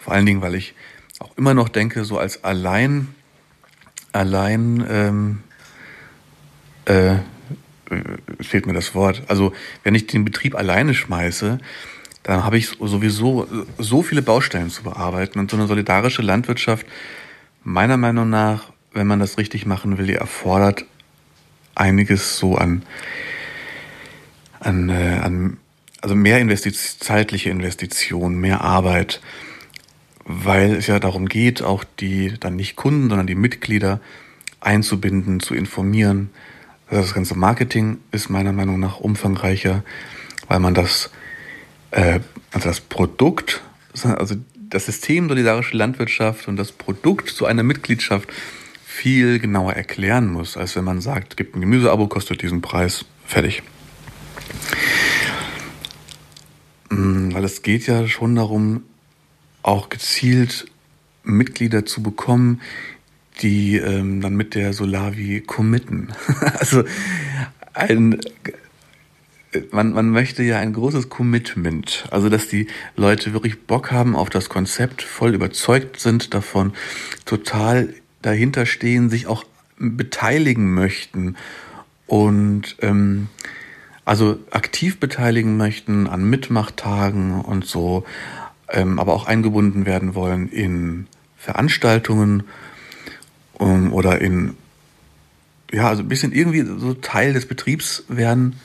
Vor 0.00 0.14
allen 0.14 0.26
Dingen, 0.26 0.42
weil 0.42 0.54
ich 0.54 0.74
auch 1.20 1.36
immer 1.36 1.54
noch 1.54 1.68
denke, 1.68 2.04
so 2.04 2.18
als 2.18 2.42
allein, 2.44 3.14
allein, 4.12 4.84
ähm, 4.88 5.42
äh, 6.86 7.18
fehlt 8.40 8.66
mir 8.66 8.72
das 8.72 8.94
Wort. 8.94 9.22
Also 9.28 9.52
wenn 9.84 9.94
ich 9.94 10.06
den 10.06 10.24
Betrieb 10.24 10.54
alleine 10.54 10.94
schmeiße, 10.94 11.58
dann 12.22 12.44
habe 12.44 12.56
ich 12.56 12.68
sowieso 12.68 13.46
so 13.78 14.02
viele 14.02 14.22
Baustellen 14.22 14.70
zu 14.70 14.82
bearbeiten. 14.82 15.38
Und 15.38 15.50
so 15.50 15.56
eine 15.56 15.66
solidarische 15.66 16.22
Landwirtschaft, 16.22 16.86
meiner 17.62 17.96
Meinung 17.96 18.30
nach, 18.30 18.71
wenn 18.92 19.06
man 19.06 19.20
das 19.20 19.38
richtig 19.38 19.66
machen 19.66 19.98
will, 19.98 20.06
die 20.06 20.14
erfordert 20.14 20.84
einiges 21.74 22.36
so 22.36 22.56
an, 22.56 22.82
an, 24.60 24.88
äh, 24.88 25.20
an 25.22 25.56
also 26.00 26.14
mehr 26.14 26.40
Investiz 26.40 26.98
zeitliche 26.98 27.50
Investition, 27.50 28.34
mehr 28.34 28.60
Arbeit, 28.60 29.20
weil 30.24 30.74
es 30.74 30.86
ja 30.86 30.98
darum 30.98 31.28
geht, 31.28 31.62
auch 31.62 31.84
die 31.84 32.34
dann 32.38 32.56
nicht 32.56 32.76
Kunden, 32.76 33.08
sondern 33.08 33.26
die 33.26 33.34
Mitglieder 33.34 34.00
einzubinden, 34.60 35.40
zu 35.40 35.54
informieren, 35.54 36.30
das 36.90 37.14
ganze 37.14 37.36
Marketing 37.36 37.98
ist 38.10 38.28
meiner 38.28 38.52
Meinung 38.52 38.78
nach 38.78 39.00
umfangreicher, 39.00 39.82
weil 40.48 40.60
man 40.60 40.74
das, 40.74 41.10
äh, 41.90 42.20
also 42.52 42.68
das 42.68 42.80
Produkt, 42.80 43.62
also 44.02 44.34
das 44.54 44.86
System 44.86 45.28
solidarische 45.28 45.76
Landwirtschaft 45.76 46.48
und 46.48 46.56
das 46.56 46.70
Produkt 46.70 47.30
zu 47.30 47.46
einer 47.46 47.62
Mitgliedschaft 47.62 48.28
viel 48.92 49.38
genauer 49.38 49.72
erklären 49.72 50.30
muss, 50.30 50.56
als 50.56 50.76
wenn 50.76 50.84
man 50.84 51.00
sagt, 51.00 51.36
gibt 51.36 51.56
ein 51.56 51.62
Gemüseabo, 51.62 52.08
kostet 52.08 52.42
diesen 52.42 52.60
Preis, 52.60 53.06
fertig. 53.24 53.62
Mm, 56.90 57.32
weil 57.32 57.42
es 57.42 57.62
geht 57.62 57.86
ja 57.86 58.06
schon 58.06 58.36
darum, 58.36 58.82
auch 59.62 59.88
gezielt 59.88 60.66
Mitglieder 61.24 61.86
zu 61.86 62.02
bekommen, 62.02 62.60
die 63.40 63.76
ähm, 63.78 64.20
dann 64.20 64.36
mit 64.36 64.54
der 64.54 64.74
Solavi 64.74 65.40
committen. 65.40 66.12
also 66.58 66.84
ein 67.72 68.20
man, 69.70 69.92
man 69.92 70.08
möchte 70.08 70.42
ja 70.42 70.58
ein 70.58 70.72
großes 70.72 71.08
Commitment, 71.08 72.06
also 72.10 72.28
dass 72.30 72.48
die 72.48 72.68
Leute 72.96 73.32
wirklich 73.32 73.66
Bock 73.66 73.90
haben 73.90 74.16
auf 74.16 74.30
das 74.30 74.48
Konzept, 74.48 75.02
voll 75.02 75.34
überzeugt 75.34 76.00
sind 76.00 76.32
davon, 76.32 76.72
total 77.26 77.92
dahinter 78.22 78.66
stehen, 78.66 79.10
sich 79.10 79.26
auch 79.26 79.44
beteiligen 79.78 80.72
möchten 80.74 81.36
und 82.06 82.76
ähm, 82.80 83.28
also 84.04 84.38
aktiv 84.50 84.98
beteiligen 84.98 85.56
möchten 85.56 86.06
an 86.06 86.24
Mitmachtagen 86.24 87.40
und 87.40 87.64
so, 87.64 88.04
ähm, 88.68 88.98
aber 88.98 89.14
auch 89.14 89.26
eingebunden 89.26 89.86
werden 89.86 90.14
wollen 90.14 90.48
in 90.48 91.06
Veranstaltungen 91.36 92.44
um, 93.54 93.92
oder 93.92 94.20
in, 94.20 94.56
ja, 95.72 95.88
also 95.88 96.02
ein 96.02 96.08
bisschen 96.08 96.32
irgendwie 96.32 96.64
so 96.78 96.94
Teil 96.94 97.32
des 97.32 97.46
Betriebs 97.46 98.04
werden 98.08 98.56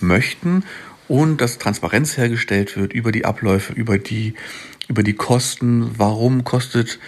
möchten 0.00 0.64
und 1.08 1.40
dass 1.40 1.58
Transparenz 1.58 2.16
hergestellt 2.16 2.76
wird 2.76 2.92
über 2.92 3.12
die 3.12 3.24
Abläufe, 3.24 3.72
über 3.72 3.98
die, 3.98 4.34
über 4.88 5.02
die 5.02 5.14
Kosten, 5.14 5.90
warum 5.98 6.44
kostet 6.44 6.98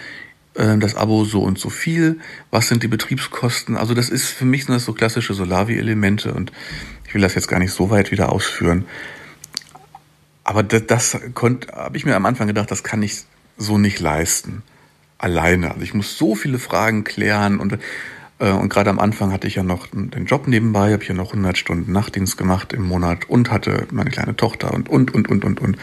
das 0.53 0.95
Abo 0.95 1.25
so 1.25 1.41
und 1.41 1.57
so 1.57 1.69
viel, 1.69 2.19
was 2.51 2.67
sind 2.67 2.83
die 2.83 2.87
Betriebskosten. 2.87 3.75
Also 3.75 3.95
das 3.95 4.09
ist 4.09 4.27
für 4.27 4.45
mich 4.45 4.65
sind 4.65 4.75
das 4.75 4.85
so 4.85 4.93
klassische 4.93 5.33
Solavi-Elemente 5.33 6.33
und 6.33 6.51
ich 7.07 7.15
will 7.15 7.21
das 7.21 7.33
jetzt 7.33 7.47
gar 7.47 7.59
nicht 7.59 7.71
so 7.71 7.89
weit 7.89 8.11
wieder 8.11 8.31
ausführen. 8.31 8.85
Aber 10.43 10.61
das, 10.61 10.85
das 10.85 11.13
habe 11.15 11.97
ich 11.97 12.05
mir 12.05 12.15
am 12.15 12.25
Anfang 12.25 12.47
gedacht, 12.47 12.69
das 12.69 12.83
kann 12.83 13.01
ich 13.01 13.23
so 13.57 13.77
nicht 13.77 13.99
leisten 13.99 14.61
alleine. 15.17 15.71
Also 15.71 15.81
ich 15.81 15.93
muss 15.93 16.17
so 16.17 16.35
viele 16.35 16.59
Fragen 16.59 17.03
klären 17.03 17.59
und 17.59 17.79
äh, 18.39 18.51
und 18.51 18.69
gerade 18.69 18.89
am 18.89 18.99
Anfang 18.99 19.31
hatte 19.31 19.47
ich 19.47 19.55
ja 19.55 19.63
noch 19.63 19.87
den 19.87 20.25
Job 20.25 20.47
nebenbei, 20.47 20.93
habe 20.93 21.03
hier 21.03 21.15
noch 21.15 21.31
100 21.31 21.57
Stunden 21.57 21.91
Nachtdienst 21.91 22.37
gemacht 22.37 22.73
im 22.73 22.83
Monat 22.83 23.29
und 23.29 23.51
hatte 23.51 23.87
meine 23.91 24.09
kleine 24.09 24.35
Tochter 24.35 24.73
und 24.73 24.89
und 24.89 25.13
und 25.13 25.29
und 25.29 25.45
und 25.45 25.61
und. 25.61 25.77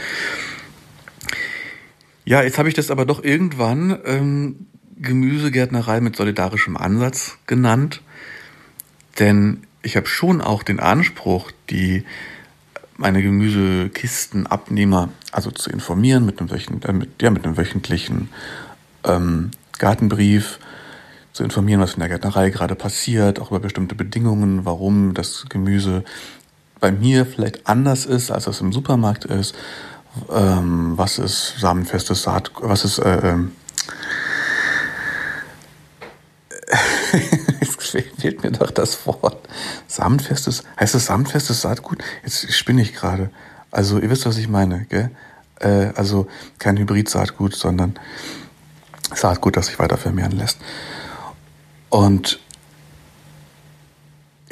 Ja, 2.30 2.42
jetzt 2.44 2.58
habe 2.58 2.68
ich 2.68 2.74
das 2.76 2.92
aber 2.92 3.06
doch 3.06 3.24
irgendwann 3.24 3.98
ähm, 4.04 4.66
Gemüsegärtnerei 4.98 6.00
mit 6.00 6.14
solidarischem 6.14 6.76
Ansatz 6.76 7.38
genannt, 7.48 8.02
denn 9.18 9.64
ich 9.82 9.96
habe 9.96 10.06
schon 10.06 10.40
auch 10.40 10.62
den 10.62 10.78
Anspruch, 10.78 11.50
die 11.70 12.04
meine 12.96 13.20
Gemüsekistenabnehmer 13.20 15.08
also 15.32 15.50
zu 15.50 15.70
informieren 15.70 16.24
mit 16.24 16.38
einem, 16.38 16.52
wöchent, 16.52 16.84
äh, 16.84 16.92
mit, 16.92 17.20
ja, 17.20 17.30
mit 17.30 17.44
einem 17.44 17.56
wöchentlichen 17.56 18.28
ähm, 19.02 19.50
Gartenbrief 19.80 20.60
zu 21.32 21.42
informieren, 21.42 21.80
was 21.80 21.94
in 21.94 21.98
der 21.98 22.10
Gärtnerei 22.10 22.50
gerade 22.50 22.76
passiert, 22.76 23.40
auch 23.40 23.50
über 23.50 23.58
bestimmte 23.58 23.96
Bedingungen, 23.96 24.64
warum 24.64 25.14
das 25.14 25.46
Gemüse 25.48 26.04
bei 26.78 26.92
mir 26.92 27.26
vielleicht 27.26 27.66
anders 27.66 28.06
ist, 28.06 28.30
als 28.30 28.46
es 28.46 28.60
im 28.60 28.72
Supermarkt 28.72 29.24
ist, 29.24 29.56
ähm, 30.30 30.92
was 30.96 31.18
ist 31.18 31.58
samenfestes 31.58 32.22
Saat, 32.22 32.50
was 32.60 32.84
ist 32.84 32.98
äh, 32.98 33.30
ähm, 33.30 33.52
Jetzt 37.92 38.20
fehlt 38.20 38.42
mir 38.42 38.52
doch 38.52 38.70
das 38.70 39.06
Wort. 39.06 39.48
Samenfestes, 39.86 40.62
heißt 40.78 40.94
es 40.94 41.06
samenfestes 41.06 41.62
Saatgut? 41.62 41.98
Jetzt 42.22 42.52
spinne 42.52 42.82
ich 42.82 42.94
gerade. 42.94 43.30
Also, 43.70 43.98
ihr 43.98 44.10
wisst, 44.10 44.26
was 44.26 44.36
ich 44.36 44.48
meine, 44.48 44.86
gell? 44.86 45.10
Äh, 45.60 45.92
also 45.96 46.26
kein 46.58 46.76
Hybrid-Saatgut, 46.76 47.54
sondern 47.54 47.98
Saatgut, 49.14 49.56
das 49.56 49.66
sich 49.66 49.78
weiter 49.78 49.96
vermehren 49.96 50.32
lässt. 50.32 50.58
Und 51.88 52.40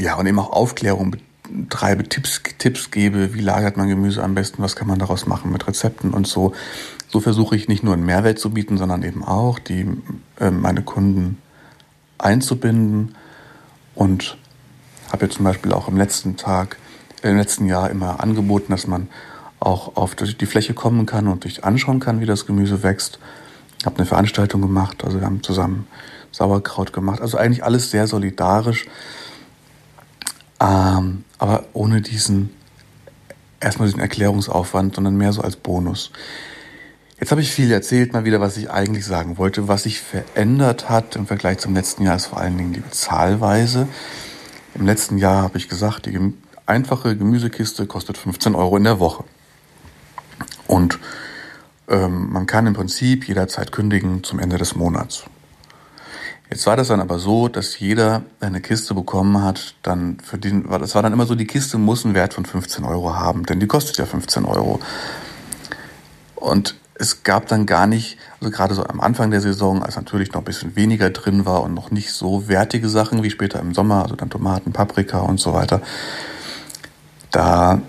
ja, 0.00 0.14
und 0.14 0.26
eben 0.26 0.38
auch 0.38 0.50
Aufklärung 0.50 1.16
betreibe, 1.50 2.04
Tipps, 2.04 2.42
Tipps 2.58 2.90
gebe, 2.90 3.34
wie 3.34 3.40
lagert 3.40 3.76
man 3.76 3.88
Gemüse 3.88 4.22
am 4.22 4.34
besten, 4.34 4.62
was 4.62 4.76
kann 4.76 4.88
man 4.88 4.98
daraus 4.98 5.26
machen 5.26 5.52
mit 5.52 5.66
Rezepten 5.66 6.12
und 6.12 6.26
so. 6.26 6.52
So 7.08 7.20
versuche 7.20 7.56
ich 7.56 7.68
nicht 7.68 7.82
nur 7.82 7.94
einen 7.94 8.04
Mehrwert 8.04 8.38
zu 8.38 8.50
bieten, 8.50 8.76
sondern 8.76 9.02
eben 9.02 9.24
auch 9.24 9.58
die, 9.58 9.86
äh, 10.38 10.50
meine 10.50 10.82
Kunden 10.82 11.38
einzubinden 12.18 13.14
und 13.94 14.36
habe 15.10 15.26
jetzt 15.26 15.36
zum 15.36 15.44
Beispiel 15.44 15.72
auch 15.72 15.88
im 15.88 15.96
letzten 15.96 16.36
Tag, 16.36 16.76
äh, 17.22 17.30
im 17.30 17.36
letzten 17.36 17.66
Jahr 17.66 17.90
immer 17.90 18.20
angeboten, 18.20 18.72
dass 18.72 18.86
man 18.86 19.08
auch 19.60 19.96
auf 19.96 20.14
die 20.14 20.46
Fläche 20.46 20.74
kommen 20.74 21.06
kann 21.06 21.26
und 21.26 21.42
sich 21.44 21.64
anschauen 21.64 21.98
kann, 21.98 22.20
wie 22.20 22.26
das 22.26 22.46
Gemüse 22.46 22.82
wächst. 22.82 23.18
Habe 23.84 23.96
eine 23.96 24.06
Veranstaltung 24.06 24.60
gemacht, 24.60 25.04
also 25.04 25.20
wir 25.20 25.26
haben 25.26 25.42
zusammen 25.42 25.86
Sauerkraut 26.30 26.92
gemacht. 26.92 27.20
Also 27.20 27.38
eigentlich 27.38 27.64
alles 27.64 27.90
sehr 27.90 28.06
solidarisch, 28.06 28.86
ähm, 30.60 31.24
aber 31.38 31.64
ohne 31.72 32.00
diesen 32.00 32.50
erstmal 33.60 33.88
diesen 33.88 34.00
Erklärungsaufwand, 34.00 34.94
sondern 34.94 35.16
mehr 35.16 35.32
so 35.32 35.42
als 35.42 35.56
Bonus. 35.56 36.10
Jetzt 37.20 37.32
habe 37.32 37.40
ich 37.40 37.50
viel 37.50 37.72
erzählt, 37.72 38.12
mal 38.12 38.24
wieder, 38.24 38.40
was 38.40 38.56
ich 38.56 38.70
eigentlich 38.70 39.04
sagen 39.04 39.38
wollte. 39.38 39.66
Was 39.66 39.82
sich 39.82 40.00
verändert 40.00 40.88
hat 40.88 41.16
im 41.16 41.26
Vergleich 41.26 41.58
zum 41.58 41.74
letzten 41.74 42.04
Jahr 42.04 42.16
ist 42.16 42.26
vor 42.26 42.38
allen 42.38 42.56
Dingen 42.56 42.72
die 42.72 42.80
Bezahlweise. 42.80 43.88
Im 44.74 44.86
letzten 44.86 45.18
Jahr 45.18 45.42
habe 45.42 45.58
ich 45.58 45.68
gesagt, 45.68 46.06
die 46.06 46.34
einfache 46.66 47.16
Gemüsekiste 47.16 47.86
kostet 47.86 48.18
15 48.18 48.54
Euro 48.54 48.76
in 48.76 48.84
der 48.84 49.00
Woche. 49.00 49.24
Und 50.68 51.00
ähm, 51.88 52.30
man 52.30 52.46
kann 52.46 52.66
im 52.68 52.74
Prinzip 52.74 53.26
jederzeit 53.26 53.72
kündigen 53.72 54.22
zum 54.22 54.38
Ende 54.38 54.58
des 54.58 54.76
Monats. 54.76 55.24
Jetzt 56.50 56.66
war 56.66 56.76
das 56.76 56.88
dann 56.88 57.00
aber 57.00 57.18
so, 57.18 57.48
dass 57.48 57.78
jeder 57.78 58.22
eine 58.40 58.60
Kiste 58.60 58.94
bekommen 58.94 59.42
hat, 59.42 59.74
dann 59.82 60.18
für 60.20 60.38
den, 60.38 60.68
das 60.68 60.94
war 60.94 61.02
dann 61.02 61.12
immer 61.12 61.26
so, 61.26 61.34
die 61.34 61.46
Kiste 61.46 61.76
muss 61.76 62.04
einen 62.04 62.14
Wert 62.14 62.32
von 62.32 62.46
15 62.46 62.84
Euro 62.84 63.14
haben, 63.14 63.44
denn 63.44 63.60
die 63.60 63.66
kostet 63.66 63.98
ja 63.98 64.06
15 64.06 64.46
Euro. 64.46 64.80
Und 66.36 66.74
es 66.94 67.22
gab 67.22 67.46
dann 67.48 67.66
gar 67.66 67.86
nicht, 67.86 68.16
also 68.40 68.50
gerade 68.50 68.74
so 68.74 68.84
am 68.84 69.00
Anfang 69.00 69.30
der 69.30 69.42
Saison, 69.42 69.82
als 69.82 69.96
natürlich 69.96 70.32
noch 70.32 70.40
ein 70.40 70.44
bisschen 70.44 70.74
weniger 70.74 71.10
drin 71.10 71.44
war 71.44 71.62
und 71.62 71.74
noch 71.74 71.90
nicht 71.90 72.12
so 72.12 72.48
wertige 72.48 72.88
Sachen 72.88 73.22
wie 73.22 73.30
später 73.30 73.60
im 73.60 73.74
Sommer, 73.74 74.02
also 74.02 74.16
dann 74.16 74.30
Tomaten, 74.30 74.72
Paprika 74.72 75.20
und 75.20 75.38
so 75.38 75.52
weiter, 75.52 75.82
da 77.30 77.82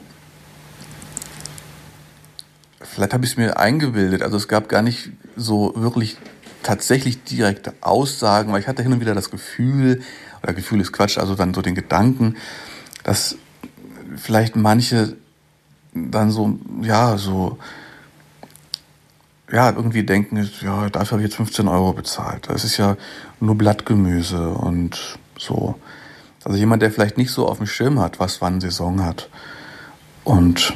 vielleicht 2.82 3.14
habe 3.14 3.24
ich 3.24 3.32
es 3.32 3.38
mir 3.38 3.58
eingebildet. 3.58 4.22
Also 4.22 4.36
es 4.36 4.48
gab 4.50 4.68
gar 4.68 4.82
nicht 4.82 5.12
so 5.38 5.74
wirklich 5.76 6.18
tatsächlich 6.64 7.24
direkte 7.24 7.74
Aussagen, 7.82 8.52
weil 8.52 8.62
ich 8.62 8.68
hatte 8.68 8.84
hin 8.84 8.94
und 8.94 9.02
wieder 9.02 9.16
das 9.16 9.32
Gefühl, 9.32 10.02
oder 10.44 10.54
Gefühl 10.54 10.82
ist 10.82 10.92
Quatsch, 10.92 11.18
also 11.18 11.36
dann 11.36 11.54
so 11.54 11.62
den 11.62 11.76
Gedanken, 11.76 12.36
dass 13.04 13.36
vielleicht 14.18 14.56
manche 14.56 15.16
dann 15.94 16.32
so, 16.32 16.60
ja, 16.82 17.18
so 17.18 17.58
ja, 19.52 19.72
irgendwie 19.72 20.04
denken, 20.04 20.50
ja, 20.62 20.90
dafür 20.90 21.14
habe 21.14 21.22
ich 21.22 21.30
jetzt 21.30 21.38
15 21.38 21.68
Euro 21.68 21.94
bezahlt. 21.94 22.50
Das 22.50 22.64
ist 22.64 22.78
ja 22.78 22.98
nur 23.40 23.56
Blattgemüse 23.56 24.50
und 24.50 25.18
so. 25.38 25.76
Also 26.44 26.58
jemand, 26.58 26.82
der 26.82 26.92
vielleicht 26.92 27.18
nicht 27.18 27.32
so 27.32 27.48
auf 27.48 27.58
dem 27.58 27.68
Schirm 27.68 28.00
hat, 28.00 28.20
was 28.20 28.42
wann 28.42 28.62
Saison 28.62 29.04
hat. 29.04 29.30
Und 30.24 30.74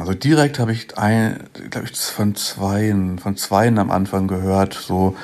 also 0.00 0.14
direkt 0.14 0.58
habe 0.58 0.72
ich 0.72 0.96
ein, 0.96 1.40
glaube 1.70 1.88
ich, 1.90 1.96
von 1.98 2.34
zweien, 2.34 3.18
von 3.18 3.36
zweien 3.36 3.78
am 3.78 3.90
Anfang 3.90 4.28
gehört, 4.28 4.74
so, 4.74 5.16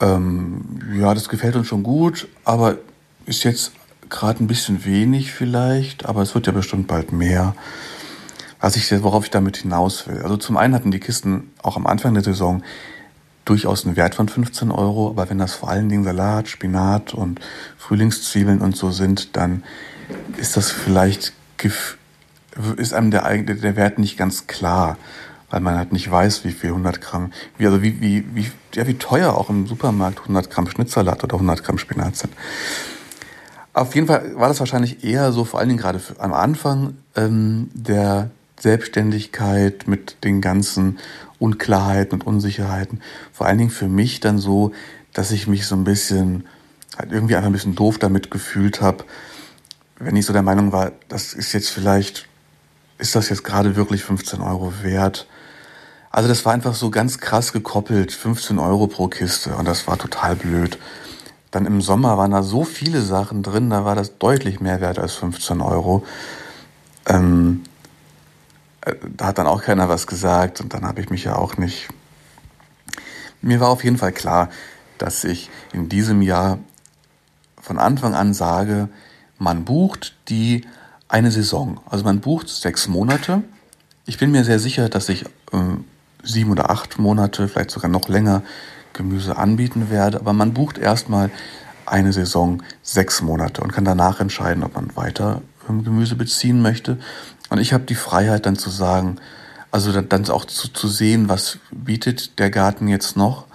ähm, 0.00 0.80
ja, 0.98 1.14
das 1.14 1.28
gefällt 1.28 1.56
uns 1.56 1.68
schon 1.68 1.82
gut, 1.82 2.28
aber 2.44 2.78
ist 3.26 3.44
jetzt 3.44 3.72
gerade 4.08 4.42
ein 4.42 4.46
bisschen 4.46 4.84
wenig 4.84 5.32
vielleicht, 5.32 6.06
aber 6.06 6.22
es 6.22 6.34
wird 6.34 6.46
ja 6.46 6.52
bestimmt 6.52 6.86
bald 6.86 7.12
mehr 7.12 7.54
was 8.64 8.76
ich, 8.76 8.90
worauf 9.02 9.24
ich 9.24 9.30
damit 9.30 9.58
hinaus 9.58 10.08
will. 10.08 10.22
Also 10.22 10.38
zum 10.38 10.56
einen 10.56 10.74
hatten 10.74 10.90
die 10.90 10.98
Kisten 10.98 11.50
auch 11.62 11.76
am 11.76 11.86
Anfang 11.86 12.14
der 12.14 12.22
Saison 12.24 12.62
durchaus 13.44 13.84
einen 13.84 13.96
Wert 13.96 14.14
von 14.14 14.26
15 14.26 14.70
Euro, 14.70 15.10
aber 15.10 15.28
wenn 15.28 15.36
das 15.36 15.52
vor 15.52 15.68
allen 15.68 15.90
Dingen 15.90 16.02
Salat, 16.02 16.48
Spinat 16.48 17.12
und 17.12 17.40
Frühlingszwiebeln 17.76 18.60
und 18.60 18.74
so 18.74 18.90
sind, 18.90 19.36
dann 19.36 19.64
ist 20.38 20.56
das 20.56 20.70
vielleicht, 20.70 21.34
ist 22.76 22.94
einem 22.94 23.10
der, 23.10 23.36
der 23.42 23.76
Wert 23.76 23.98
nicht 23.98 24.16
ganz 24.16 24.46
klar, 24.46 24.96
weil 25.50 25.60
man 25.60 25.76
halt 25.76 25.92
nicht 25.92 26.10
weiß, 26.10 26.44
wie 26.44 26.52
viel 26.52 26.70
100 26.70 27.00
Gramm, 27.00 27.32
wie, 27.58 27.66
also 27.66 27.82
wie, 27.82 28.00
wie, 28.00 28.24
wie, 28.34 28.50
ja, 28.74 28.86
wie 28.86 28.94
teuer 28.94 29.36
auch 29.36 29.50
im 29.50 29.66
Supermarkt 29.66 30.20
100 30.20 30.50
Gramm 30.50 30.68
Schnitzsalat 30.68 31.22
oder 31.24 31.34
100 31.34 31.62
Gramm 31.62 31.78
Spinat 31.78 32.16
sind. 32.16 32.32
Auf 33.72 33.94
jeden 33.94 34.06
Fall 34.06 34.36
war 34.36 34.48
das 34.48 34.60
wahrscheinlich 34.60 35.02
eher 35.04 35.32
so, 35.32 35.44
vor 35.44 35.58
allen 35.58 35.68
Dingen 35.68 35.80
gerade 35.80 36.00
am 36.18 36.32
Anfang 36.32 36.94
ähm, 37.16 37.70
der 37.74 38.30
Selbstständigkeit 38.58 39.88
mit 39.88 40.22
den 40.24 40.40
ganzen 40.40 40.98
Unklarheiten 41.38 42.20
und 42.20 42.26
Unsicherheiten. 42.26 43.00
Vor 43.32 43.46
allen 43.46 43.58
Dingen 43.58 43.70
für 43.70 43.88
mich 43.88 44.20
dann 44.20 44.38
so, 44.38 44.72
dass 45.12 45.32
ich 45.32 45.48
mich 45.48 45.66
so 45.66 45.74
ein 45.74 45.84
bisschen, 45.84 46.46
halt 46.96 47.12
irgendwie 47.12 47.34
einfach 47.34 47.48
ein 47.48 47.52
bisschen 47.52 47.74
doof 47.74 47.98
damit 47.98 48.30
gefühlt 48.30 48.80
habe, 48.80 49.04
wenn 49.98 50.16
ich 50.16 50.26
so 50.26 50.32
der 50.32 50.42
Meinung 50.42 50.72
war, 50.72 50.92
das 51.08 51.34
ist 51.34 51.52
jetzt 51.52 51.70
vielleicht, 51.70 52.28
ist 52.98 53.14
das 53.14 53.28
jetzt 53.28 53.44
gerade 53.44 53.76
wirklich 53.76 54.04
15 54.04 54.40
Euro 54.40 54.72
wert? 54.82 55.26
Also 56.10 56.28
das 56.28 56.44
war 56.44 56.52
einfach 56.52 56.74
so 56.74 56.90
ganz 56.90 57.18
krass 57.18 57.52
gekoppelt, 57.52 58.12
15 58.12 58.58
Euro 58.58 58.86
pro 58.86 59.08
Kiste 59.08 59.56
und 59.56 59.66
das 59.66 59.88
war 59.88 59.98
total 59.98 60.36
blöd. 60.36 60.78
Dann 61.50 61.66
im 61.66 61.80
Sommer 61.80 62.16
waren 62.18 62.30
da 62.30 62.42
so 62.42 62.64
viele 62.64 63.02
Sachen 63.02 63.42
drin, 63.42 63.70
da 63.70 63.84
war 63.84 63.94
das 63.94 64.18
deutlich 64.18 64.60
mehr 64.60 64.80
wert 64.80 64.98
als 64.98 65.14
15 65.14 65.60
Euro. 65.60 66.04
Ähm, 67.06 67.64
da 69.16 69.26
hat 69.26 69.38
dann 69.38 69.46
auch 69.46 69.62
keiner 69.62 69.88
was 69.88 70.06
gesagt 70.06 70.60
und 70.60 70.74
dann 70.74 70.86
habe 70.86 71.00
ich 71.00 71.10
mich 71.10 71.24
ja 71.24 71.36
auch 71.36 71.56
nicht. 71.56 71.88
Mir 73.40 73.60
war 73.60 73.68
auf 73.68 73.82
jeden 73.84 73.98
Fall 73.98 74.12
klar, 74.12 74.50
dass 74.98 75.24
ich 75.24 75.50
in 75.72 75.88
diesem 75.88 76.22
Jahr 76.22 76.58
von 77.60 77.78
Anfang 77.78 78.14
an 78.14 78.34
sage, 78.34 78.88
man 79.38 79.64
bucht 79.64 80.16
die 80.28 80.64
eine 81.14 81.30
Saison. 81.30 81.80
Also 81.88 82.04
man 82.04 82.20
bucht 82.20 82.48
sechs 82.48 82.88
Monate. 82.88 83.42
Ich 84.06 84.18
bin 84.18 84.30
mir 84.30 84.44
sehr 84.44 84.58
sicher, 84.58 84.88
dass 84.88 85.08
ich 85.08 85.24
äh, 85.52 85.58
sieben 86.22 86.50
oder 86.50 86.70
acht 86.70 86.98
Monate, 86.98 87.48
vielleicht 87.48 87.70
sogar 87.70 87.90
noch 87.90 88.08
länger 88.08 88.42
Gemüse 88.92 89.36
anbieten 89.36 89.90
werde. 89.90 90.18
Aber 90.18 90.32
man 90.32 90.54
bucht 90.54 90.78
erstmal 90.78 91.30
eine 91.86 92.12
Saison 92.12 92.62
sechs 92.82 93.22
Monate 93.22 93.60
und 93.62 93.72
kann 93.72 93.84
danach 93.84 94.20
entscheiden, 94.20 94.64
ob 94.64 94.74
man 94.74 94.96
weiter 94.96 95.42
ähm, 95.68 95.84
Gemüse 95.84 96.16
beziehen 96.16 96.62
möchte 96.62 96.98
und 97.50 97.58
ich 97.58 97.72
habe 97.72 97.84
die 97.84 97.94
Freiheit 97.94 98.46
dann 98.46 98.56
zu 98.56 98.70
sagen, 98.70 99.18
also 99.70 100.00
dann 100.00 100.28
auch 100.30 100.44
zu, 100.44 100.72
zu 100.72 100.88
sehen, 100.88 101.28
was 101.28 101.58
bietet 101.70 102.38
der 102.38 102.50
Garten 102.50 102.88
jetzt 102.88 103.16
noch 103.16 103.46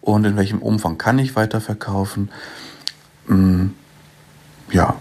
und 0.00 0.24
in 0.24 0.36
welchem 0.36 0.60
Umfang 0.60 0.98
kann 0.98 1.18
ich 1.18 1.36
weiterverkaufen. 1.36 2.30
Mm, 3.26 3.68
ja. 4.70 4.96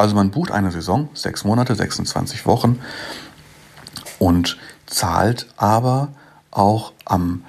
Also 0.00 0.14
man 0.14 0.30
bucht 0.30 0.50
eine 0.50 0.70
Saison, 0.70 1.10
sechs 1.12 1.44
Monate, 1.44 1.74
26 1.74 2.46
Wochen 2.46 2.80
und 4.18 4.56
zahlt 4.86 5.46
aber 5.58 6.08
auch 6.50 6.92
am 7.04 7.44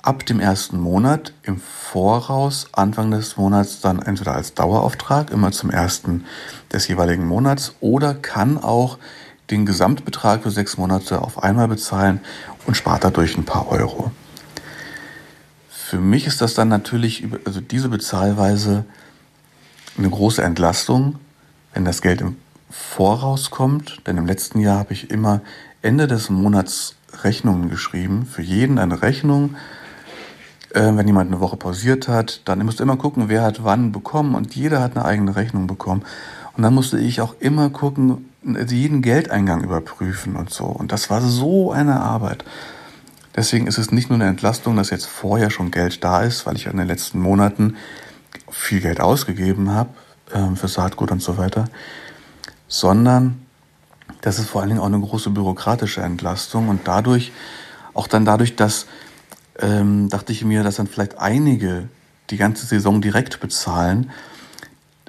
ab 0.00 0.24
dem 0.24 0.40
ersten 0.40 0.80
Monat 0.80 1.34
im 1.42 1.60
Voraus, 1.60 2.68
Anfang 2.72 3.10
des 3.10 3.36
Monats, 3.36 3.82
dann 3.82 4.00
entweder 4.00 4.34
als 4.34 4.54
Dauerauftrag, 4.54 5.30
immer 5.30 5.52
zum 5.52 5.70
ersten 5.70 6.24
des 6.72 6.88
jeweiligen 6.88 7.26
Monats, 7.26 7.74
oder 7.80 8.14
kann 8.14 8.56
auch 8.56 8.96
den 9.50 9.66
Gesamtbetrag 9.66 10.44
für 10.44 10.50
sechs 10.50 10.78
Monate 10.78 11.20
auf 11.20 11.42
einmal 11.42 11.68
bezahlen 11.68 12.20
und 12.66 12.74
spart 12.74 13.04
dadurch 13.04 13.36
ein 13.36 13.44
paar 13.44 13.68
Euro. 13.68 14.10
Für 15.68 15.98
mich 15.98 16.26
ist 16.26 16.40
das 16.40 16.54
dann 16.54 16.68
natürlich, 16.68 17.28
also 17.44 17.60
diese 17.60 17.90
Bezahlweise, 17.90 18.86
eine 19.98 20.08
große 20.08 20.42
Entlastung, 20.42 21.18
wenn 21.74 21.84
das 21.84 22.02
Geld 22.02 22.20
im 22.20 22.36
Voraus 22.70 23.50
kommt. 23.50 24.06
Denn 24.06 24.16
im 24.16 24.26
letzten 24.26 24.60
Jahr 24.60 24.78
habe 24.78 24.92
ich 24.92 25.10
immer 25.10 25.40
Ende 25.82 26.06
des 26.06 26.30
Monats 26.30 26.96
Rechnungen 27.22 27.68
geschrieben. 27.68 28.26
Für 28.26 28.42
jeden 28.42 28.78
eine 28.78 29.02
Rechnung 29.02 29.56
äh, 30.74 30.96
wenn 30.96 31.06
jemand 31.06 31.30
eine 31.30 31.40
Woche 31.40 31.56
pausiert 31.56 32.08
hat, 32.08 32.42
dann 32.46 32.64
musst 32.64 32.80
du 32.80 32.82
immer 32.82 32.96
gucken, 32.96 33.28
wer 33.28 33.42
hat 33.42 33.64
wann 33.64 33.92
bekommen 33.92 34.34
und 34.34 34.54
jeder 34.54 34.80
hat 34.80 34.96
eine 34.96 35.04
eigene 35.04 35.36
Rechnung 35.36 35.66
bekommen. 35.66 36.02
Und 36.56 36.62
dann 36.62 36.74
musste 36.74 36.98
ich 36.98 37.20
auch 37.20 37.34
immer 37.40 37.70
gucken, 37.70 38.30
also 38.44 38.74
jeden 38.74 39.02
Geldeingang 39.02 39.62
überprüfen 39.62 40.36
und 40.36 40.50
so. 40.50 40.64
Und 40.64 40.92
das 40.92 41.10
war 41.10 41.20
so 41.20 41.72
eine 41.72 42.00
Arbeit. 42.00 42.44
Deswegen 43.34 43.66
ist 43.66 43.78
es 43.78 43.92
nicht 43.92 44.10
nur 44.10 44.18
eine 44.18 44.28
Entlastung, 44.28 44.76
dass 44.76 44.90
jetzt 44.90 45.06
vorher 45.06 45.50
schon 45.50 45.70
Geld 45.70 46.04
da 46.04 46.22
ist, 46.22 46.46
weil 46.46 46.56
ich 46.56 46.66
in 46.66 46.76
den 46.76 46.86
letzten 46.86 47.18
Monaten 47.18 47.76
viel 48.50 48.80
Geld 48.80 49.00
ausgegeben 49.00 49.70
habe 49.70 49.90
äh, 50.32 50.56
für 50.56 50.68
Saatgut 50.68 51.10
und 51.10 51.22
so 51.22 51.38
weiter, 51.38 51.66
sondern 52.68 53.42
das 54.20 54.38
ist 54.38 54.48
vor 54.48 54.60
allen 54.60 54.70
Dingen 54.70 54.80
auch 54.80 54.86
eine 54.86 55.00
große 55.00 55.30
bürokratische 55.30 56.00
Entlastung 56.00 56.68
und 56.68 56.82
dadurch, 56.84 57.32
auch 57.94 58.06
dann 58.06 58.24
dadurch, 58.24 58.56
dass, 58.56 58.86
ähm, 59.58 60.08
dachte 60.08 60.32
ich 60.32 60.44
mir, 60.44 60.62
dass 60.62 60.76
dann 60.76 60.86
vielleicht 60.86 61.18
einige 61.18 61.88
die 62.30 62.36
ganze 62.36 62.66
Saison 62.66 63.00
direkt 63.02 63.40
bezahlen, 63.40 64.10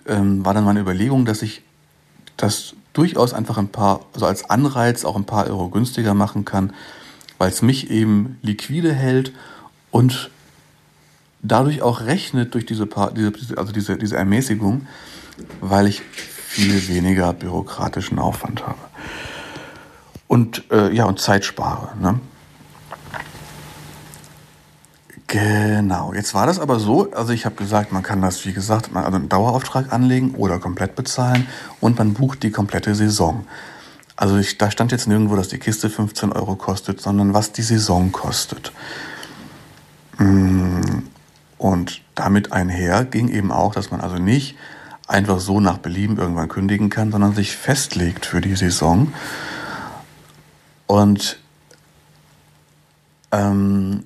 ähm, 0.08 0.44
war 0.44 0.54
dann 0.54 0.66
meine 0.66 0.80
Überlegung, 0.80 1.26
dass 1.26 1.42
ich 1.42 1.62
das 2.38 2.76
durchaus 2.94 3.34
einfach 3.34 3.58
ein 3.58 3.70
paar, 3.70 4.02
also 4.14 4.26
als 4.26 4.50
Anreiz 4.50 5.06
auch 5.06 5.16
ein 5.16 5.26
paar 5.26 5.48
Euro 5.48 5.70
günstiger 5.70 6.14
machen 6.14 6.46
kann, 6.46 6.74
weil 7.38 7.50
es 7.50 7.62
mich 7.62 7.90
eben 7.90 8.38
liquide 8.42 8.94
hält 8.94 9.32
und 9.92 10.32
dadurch 11.43 11.82
auch 11.82 12.01
rechnet 12.01 12.53
durch 12.53 12.65
diese, 12.65 12.88
diese 13.15 13.58
also 13.58 13.71
diese, 13.71 13.97
diese 13.97 14.17
Ermäßigung, 14.17 14.88
weil 15.62 15.88
ich 15.88 16.01
viel 16.01 16.88
weniger 16.88 17.34
bürokratischen 17.34 18.17
Aufwand 18.17 18.65
habe. 18.65 18.79
Und 20.27 20.63
äh, 20.71 20.91
ja, 20.93 21.06
und 21.06 21.19
Zeit 21.19 21.45
spare. 21.45 21.89
Ne? 21.99 22.19
Genau, 25.27 26.13
jetzt 26.13 26.36
war 26.36 26.45
das 26.45 26.60
aber 26.60 26.79
so, 26.79 27.12
also 27.12 27.34
ich 27.34 27.45
habe 27.45 27.56
gesagt, 27.56 27.91
man 27.91 28.03
kann 28.03 28.21
das, 28.21 28.45
wie 28.45 28.53
gesagt, 28.53 28.95
also 28.95 29.15
einen 29.15 29.29
Dauerauftrag 29.29 29.91
anlegen 29.91 30.36
oder 30.36 30.60
komplett 30.60 30.95
bezahlen 30.95 31.47
und 31.79 31.97
man 31.97 32.13
bucht 32.13 32.43
die 32.43 32.51
komplette 32.51 32.93
Saison. 32.93 33.45
Also 34.15 34.38
ich, 34.38 34.60
da 34.60 34.69
stand 34.69 34.91
jetzt 34.91 35.08
nirgendwo, 35.08 35.36
dass 35.36 35.47
die 35.47 35.58
Kiste 35.58 35.89
15 35.89 36.32
Euro 36.34 36.56
kostet, 36.56 37.01
sondern 37.01 37.34
was 37.34 37.51
die 37.51 37.63
Saison 37.63 38.12
kostet. 38.12 38.71
Mm, 40.19 40.82
und 41.58 42.02
damit 42.16 42.52
einher 42.52 43.06
ging 43.06 43.30
eben 43.30 43.52
auch, 43.52 43.74
dass 43.74 43.92
man 43.92 44.02
also 44.02 44.18
nicht 44.18 44.56
einfach 45.08 45.39
so 45.39 45.60
nach 45.60 45.78
Belieben 45.78 46.18
irgendwann 46.18 46.50
kündigen 46.50 46.89
kann, 46.89 47.12
sondern 47.12 47.34
sich 47.34 47.56
festlegt 47.56 48.26
für 48.26 48.42
die 48.42 48.56
Saison. 48.56 49.13
Und 50.88 51.39
ähm, 53.32 54.06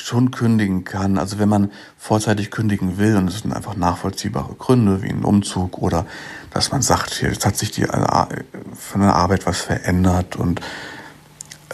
schon 0.00 0.30
kündigen 0.30 0.84
kann. 0.84 1.18
Also 1.18 1.38
wenn 1.38 1.48
man 1.48 1.72
vorzeitig 1.96 2.50
kündigen 2.50 2.98
will 2.98 3.16
und 3.16 3.28
es 3.28 3.40
sind 3.40 3.52
einfach 3.52 3.76
nachvollziehbare 3.76 4.54
Gründe 4.54 5.02
wie 5.02 5.10
ein 5.10 5.24
Umzug 5.24 5.78
oder 5.78 6.06
dass 6.50 6.70
man 6.70 6.82
sagt, 6.82 7.20
jetzt 7.22 7.44
hat 7.44 7.56
sich 7.56 7.70
die 7.70 7.82
äh, 7.82 8.26
von 8.74 9.00
der 9.00 9.14
Arbeit 9.14 9.46
was 9.46 9.60
verändert 9.60 10.36
und 10.36 10.60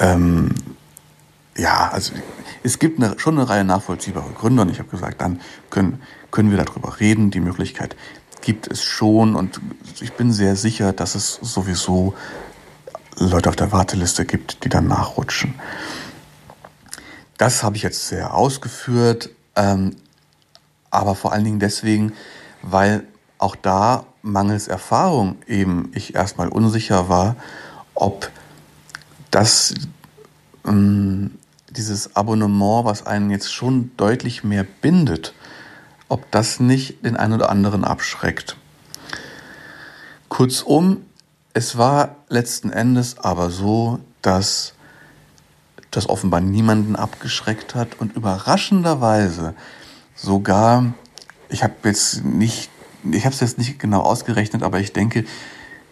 ähm, 0.01 0.55
ja, 1.57 1.91
also 1.93 2.15
es 2.65 2.79
gibt 2.79 3.01
eine, 3.01 3.19
schon 3.19 3.39
eine 3.39 3.49
Reihe 3.49 3.63
nachvollziehbarer 3.63 4.33
Gründe 4.33 4.63
und 4.63 4.71
ich 4.71 4.79
habe 4.79 4.89
gesagt, 4.89 5.21
dann 5.21 5.41
können, 5.71 6.03
können 6.31 6.51
wir 6.51 6.59
darüber 6.59 6.99
reden. 6.99 7.31
Die 7.31 7.41
Möglichkeit 7.41 7.95
gibt 8.41 8.67
es 8.67 8.83
schon 8.83 9.37
und 9.37 9.61
ich 10.01 10.15
bin 10.15 10.33
sehr 10.33 10.57
sicher, 10.57 10.93
dass 10.93 11.15
es 11.15 11.35
sowieso 11.43 12.15
Leute 13.19 13.51
auf 13.51 13.57
der 13.57 13.71
Warteliste 13.71 14.25
gibt, 14.25 14.65
die 14.65 14.71
dann 14.71 14.89
nachrutschen. 14.89 15.55
Das 17.37 17.63
habe 17.63 17.77
ich 17.77 17.83
jetzt 17.83 18.09
sehr 18.09 18.35
ausgeführt, 18.35 19.29
ähm, 19.57 19.97
aber 20.91 21.15
vor 21.15 21.33
allen 21.33 21.45
Dingen 21.45 21.61
deswegen, 21.61 22.15
weil 22.63 23.05
auch 23.37 23.57
da 23.57 24.07
mangels 24.23 24.69
Erfahrung 24.69 25.37
eben 25.47 25.91
ich 25.95 26.15
erstmal 26.15 26.49
unsicher 26.49 27.11
war, 27.11 27.37
ob 27.95 28.31
das 29.31 29.75
ähm, 30.67 31.33
dieses 31.77 32.17
Abonnement, 32.17 32.85
was 32.85 33.07
einen 33.07 33.31
jetzt 33.31 33.53
schon 33.53 33.91
deutlich 33.97 34.45
mehr 34.45 34.65
bindet, 34.65 35.35
ob 36.09 36.31
das 36.31 36.61
nicht 36.61 37.05
den 37.05 37.17
einen 37.17 37.35
oder 37.35 37.51
anderen 37.51 37.85
abschreckt. 37.85 38.57
Kurzum, 40.29 41.05
es 41.53 41.77
war 41.77 42.17
letzten 42.29 42.71
Endes 42.71 43.19
aber 43.19 43.51
so, 43.51 44.01
dass 44.23 44.75
das 45.91 46.09
offenbar 46.09 46.41
niemanden 46.41 46.97
abgeschreckt 46.97 47.75
hat 47.75 48.01
und 48.01 48.17
überraschenderweise 48.17 49.55
sogar, 50.17 50.95
ich 51.49 51.63
habe 51.63 51.75
jetzt 51.85 52.25
nicht, 52.25 52.71
ich 53.11 53.25
habe 53.25 53.35
es 53.35 53.41
jetzt 53.41 53.59
nicht 53.59 53.79
genau 53.79 54.01
ausgerechnet, 54.01 54.63
aber 54.63 54.81
ich 54.81 54.93
denke, 54.93 55.25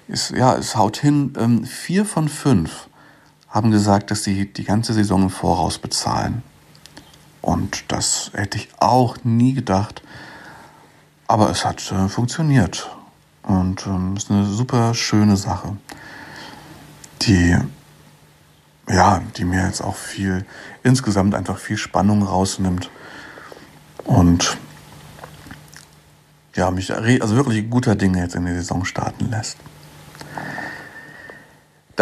es, 0.08 0.30
ja, 0.30 0.56
es 0.56 0.76
haut 0.76 0.96
hin, 0.96 1.34
ähm, 1.38 1.64
vier 1.64 2.04
von 2.04 2.28
fünf 2.28 2.88
haben 3.52 3.70
gesagt, 3.70 4.10
dass 4.10 4.24
sie 4.24 4.52
die 4.52 4.64
ganze 4.64 4.92
Saison 4.92 5.22
im 5.22 5.30
Voraus 5.30 5.78
bezahlen. 5.78 6.42
Und 7.40 7.84
das 7.92 8.32
hätte 8.34 8.58
ich 8.58 8.68
auch 8.78 9.18
nie 9.22 9.52
gedacht. 9.52 10.02
Aber 11.28 11.50
es 11.50 11.64
hat 11.64 11.92
äh, 11.92 12.08
funktioniert. 12.08 12.90
Und 13.42 13.86
ähm, 13.86 14.16
ist 14.16 14.30
eine 14.30 14.46
super 14.46 14.94
schöne 14.94 15.36
Sache, 15.36 15.76
die 17.22 17.56
ja, 18.88 19.22
die 19.36 19.44
mir 19.44 19.64
jetzt 19.64 19.80
auch 19.80 19.96
viel, 19.96 20.44
insgesamt 20.82 21.34
einfach 21.34 21.58
viel 21.58 21.76
Spannung 21.76 22.22
rausnimmt. 22.22 22.90
Und 24.04 24.56
ja, 26.54 26.70
mich 26.70 26.92
also 26.94 27.36
wirklich 27.36 27.70
guter 27.70 27.94
Dinge 27.94 28.20
jetzt 28.20 28.34
in 28.34 28.44
die 28.44 28.52
Saison 28.52 28.84
starten 28.84 29.30
lässt. 29.30 29.56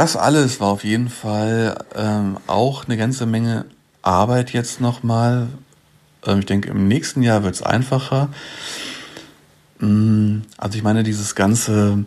Das 0.01 0.17
alles 0.17 0.61
war 0.61 0.69
auf 0.69 0.83
jeden 0.83 1.11
Fall 1.11 1.77
ähm, 1.95 2.39
auch 2.47 2.87
eine 2.87 2.97
ganze 2.97 3.27
Menge 3.27 3.67
Arbeit 4.01 4.51
jetzt 4.55 4.81
nochmal. 4.81 5.49
Ähm, 6.25 6.39
ich 6.39 6.47
denke, 6.47 6.71
im 6.71 6.89
nächsten 6.89 7.23
Jahr 7.23 7.43
wird 7.43 7.55
es 7.55 7.63
einfacher. 7.63 8.31
Mm, 9.79 10.39
also 10.57 10.79
ich 10.79 10.83
meine, 10.83 11.03
dieses 11.03 11.35
ganze 11.35 12.07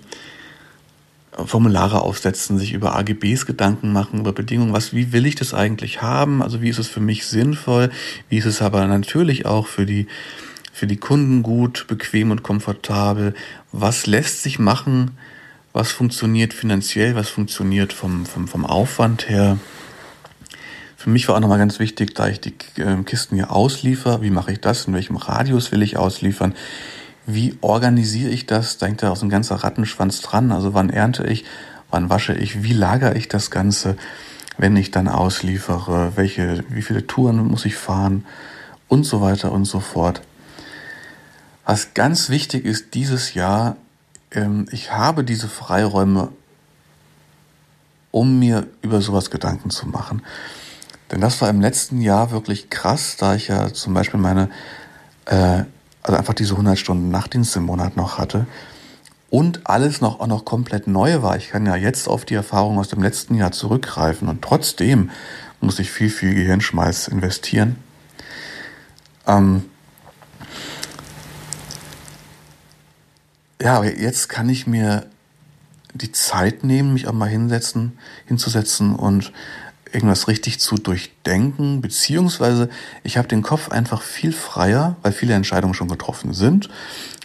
Formulare 1.34 2.02
aufsetzen, 2.02 2.58
sich 2.58 2.74
über 2.74 2.96
AGBs 2.96 3.46
Gedanken 3.46 3.94
machen, 3.94 4.22
über 4.22 4.34
Bedingungen, 4.34 4.74
was, 4.74 4.96
wie 4.96 5.14
will 5.14 5.28
ich 5.28 5.36
das 5.36 5.54
eigentlich 5.54 6.02
haben? 6.02 6.42
Also 6.42 6.64
wie 6.64 6.70
ist 6.70 6.80
es 6.80 6.88
für 6.88 7.00
mich 7.00 7.28
sinnvoll? 7.28 7.92
Wie 8.28 8.40
ist 8.40 8.46
es 8.46 8.64
aber 8.64 8.88
natürlich 8.88 9.46
auch 9.46 9.68
für 9.68 9.86
die, 9.86 10.08
für 10.74 10.88
die 10.88 10.98
Kunden 10.98 11.44
gut, 11.44 11.86
bequem 11.88 12.32
und 12.32 12.42
komfortabel? 12.42 13.36
Was 13.72 14.08
lässt 14.08 14.42
sich 14.42 14.58
machen? 14.58 15.12
Was 15.74 15.92
funktioniert 15.92 16.54
finanziell? 16.54 17.16
Was 17.16 17.30
funktioniert 17.30 17.92
vom, 17.92 18.26
vom, 18.26 18.48
vom 18.48 18.66
Aufwand 18.66 19.28
her? 19.28 19.58
Für 20.96 21.10
mich 21.10 21.28
war 21.28 21.36
auch 21.36 21.40
nochmal 21.42 21.58
ganz 21.58 21.80
wichtig, 21.80 22.16
da 22.16 22.30
ich 22.30 22.40
die 22.40 22.54
ähm, 22.78 23.04
Kisten 23.04 23.36
hier 23.36 23.52
ausliefer, 23.52 24.22
wie 24.22 24.30
mache 24.30 24.54
ich 24.54 24.62
das? 24.62 24.86
In 24.86 24.94
welchem 24.94 25.18
Radius 25.18 25.72
will 25.72 25.82
ich 25.82 25.98
ausliefern? 25.98 26.54
wie 27.26 27.58
organisiere 27.62 28.30
ich 28.30 28.46
das? 28.46 28.78
Da 28.78 28.88
hängt 28.88 29.02
ja 29.02 29.12
auch 29.12 29.16
so 29.16 29.26
ein 29.26 29.30
ganzer 29.30 29.56
Rattenschwanz 29.56 30.22
dran. 30.22 30.52
Also 30.52 30.74
wann 30.74 30.90
ernte 30.90 31.26
ich, 31.26 31.46
wann 31.90 32.10
wasche 32.10 32.34
ich, 32.34 32.64
wie 32.64 32.74
lagere 32.74 33.16
ich 33.16 33.28
das 33.28 33.52
Ganze, 33.52 33.96
wenn 34.58 34.76
ich 34.76 34.92
dann 34.92 35.08
ausliefere, 35.08 36.14
welche, 36.16 36.64
wie 36.70 36.82
viele 36.82 37.08
Touren 37.08 37.38
muss 37.48 37.66
ich 37.66 37.76
fahren 37.76 38.26
und 38.88 39.06
so 39.06 39.22
weiter 39.22 39.52
und 39.52 39.66
so 39.66 39.80
fort. 39.80 40.22
Was 41.66 41.94
ganz 41.94 42.30
wichtig 42.30 42.66
ist 42.66 42.94
dieses 42.94 43.34
Jahr, 43.34 43.78
ich 44.72 44.92
habe 44.92 45.24
diese 45.24 45.48
Freiräume, 45.48 46.30
um 48.12 48.40
mir 48.40 48.68
über 48.82 49.02
sowas 49.02 49.30
Gedanken 49.30 49.70
zu 49.70 49.88
machen. 49.88 50.24
Denn 51.12 51.22
das 51.22 51.42
war 51.42 51.50
im 51.50 51.62
letzten 51.62 52.02
Jahr 52.02 52.32
wirklich 52.32 52.70
krass, 52.70 53.16
da 53.18 53.36
ich 53.36 53.48
ja 53.48 53.72
zum 53.72 53.94
Beispiel 53.94 54.20
meine 54.20 54.50
äh, 55.26 55.64
also 56.04 56.18
einfach 56.18 56.34
diese 56.34 56.54
100 56.54 56.78
Stunden 56.78 57.10
Nachtdienst 57.10 57.56
im 57.56 57.64
Monat 57.64 57.96
noch 57.96 58.18
hatte 58.18 58.46
und 59.30 59.62
alles 59.66 60.02
noch, 60.02 60.20
auch 60.20 60.28
noch 60.28 60.46
komplett 60.46 60.86
neu 60.86 61.22
war. 61.22 61.38
Ich 61.38 61.50
kann 61.50 61.66
ja 61.66 61.76
jetzt 61.76 62.08
auf 62.08 62.26
die 62.26 62.36
Erfahrung 62.36 62.78
aus 62.78 62.90
dem 62.90 63.02
letzten 63.02 63.36
Jahr 63.36 63.52
zurückgreifen 63.52 64.28
und 64.28 64.42
trotzdem 64.42 65.10
muss 65.62 65.80
ich 65.80 65.92
viel, 65.92 66.10
viel 66.10 66.36
Gehirnschmalz 66.36 67.08
investieren. 67.08 67.78
Ähm 69.26 69.66
ja, 73.64 73.78
aber 73.78 73.98
jetzt 73.98 74.28
kann 74.28 74.50
ich 74.50 74.68
mir 74.68 75.06
die 75.94 76.12
Zeit 76.12 76.64
nehmen, 76.64 76.94
mich 76.94 77.08
auch 77.08 77.14
mal 77.14 77.30
hinsetzen, 77.30 77.98
hinzusetzen 78.26 78.94
und 78.94 79.32
irgendwas 79.94 80.28
richtig 80.28 80.60
zu 80.60 80.76
durchdenken, 80.76 81.80
beziehungsweise 81.80 82.70
ich 83.04 83.18
habe 83.18 83.28
den 83.28 83.42
Kopf 83.42 83.70
einfach 83.70 84.02
viel 84.02 84.34
freier, 84.34 84.98
weil 85.02 85.14
viele 85.14 85.36
Entscheidungen 85.36 85.76
schon 85.76 85.88
getroffen 85.88 86.34
sind, 86.34 86.70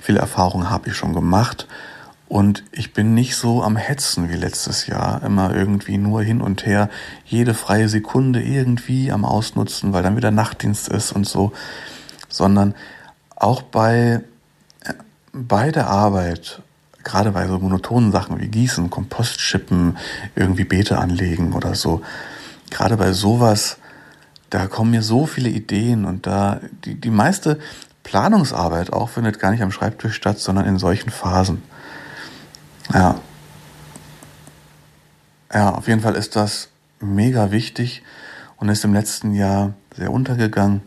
viele 0.01 0.21
Erfahrungen 0.21 0.71
habe 0.71 0.91
ich 0.91 0.95
schon 0.95 1.15
gemacht. 1.15 1.67
Und 2.29 2.63
ich 2.73 2.93
bin 2.93 3.15
nicht 3.15 3.37
so 3.37 3.63
am 3.63 3.77
Hetzen 3.77 4.29
wie 4.29 4.37
letztes 4.37 4.87
Jahr, 4.87 5.23
immer 5.23 5.55
irgendwie 5.55 5.97
nur 5.97 6.23
hin 6.23 6.43
und 6.43 6.67
her, 6.67 6.91
jede 7.25 7.55
freie 7.55 7.89
Sekunde 7.89 8.43
irgendwie 8.43 9.11
am 9.11 9.25
Ausnutzen, 9.25 9.95
weil 9.95 10.03
dann 10.03 10.19
wieder 10.19 10.31
Nachtdienst 10.31 10.89
ist 10.89 11.11
und 11.11 11.27
so, 11.27 11.53
sondern 12.29 12.75
auch 13.35 13.63
bei, 13.63 14.21
bei 15.33 15.71
der 15.71 15.89
Arbeit 15.89 16.63
gerade 17.09 17.33
bei 17.33 17.47
so 17.47 17.59
monotonen 17.59 18.13
Sachen 18.13 18.39
wie 18.41 18.49
Gießen, 18.49 18.91
Kompost 18.91 19.41
schippen, 19.41 19.97
irgendwie 20.37 20.65
Beete 20.65 20.99
anlegen 20.99 21.55
oder 21.55 21.75
so, 21.75 22.03
gerade 22.71 22.97
bei 22.97 23.13
sowas, 23.13 23.79
da 24.51 24.67
kommen 24.67 24.91
mir 24.91 25.03
so 25.03 25.27
viele 25.27 25.49
Ideen 25.49 26.05
und 26.05 26.27
da 26.27 26.61
die, 26.85 26.95
die 26.95 27.11
meiste 27.11 27.59
Planungsarbeit 28.05 28.93
auch 28.93 29.09
findet 29.09 29.39
gar 29.39 29.51
nicht 29.51 29.63
am 29.63 29.73
Schreibtisch 29.73 30.15
statt, 30.15 30.39
sondern 30.39 30.67
in 30.67 30.79
solchen 30.79 31.11
Phasen. 31.11 31.63
Ja. 32.93 33.21
ja, 35.53 35.75
auf 35.75 35.89
jeden 35.89 36.01
Fall 36.01 36.15
ist 36.15 36.37
das 36.37 36.69
mega 37.01 37.51
wichtig 37.51 38.03
und 38.57 38.71
ist 38.71 38.85
im 38.85 38.95
letzten 38.95 39.35
Jahr 39.35 39.75
sehr 39.95 40.11
untergegangen. 40.11 40.81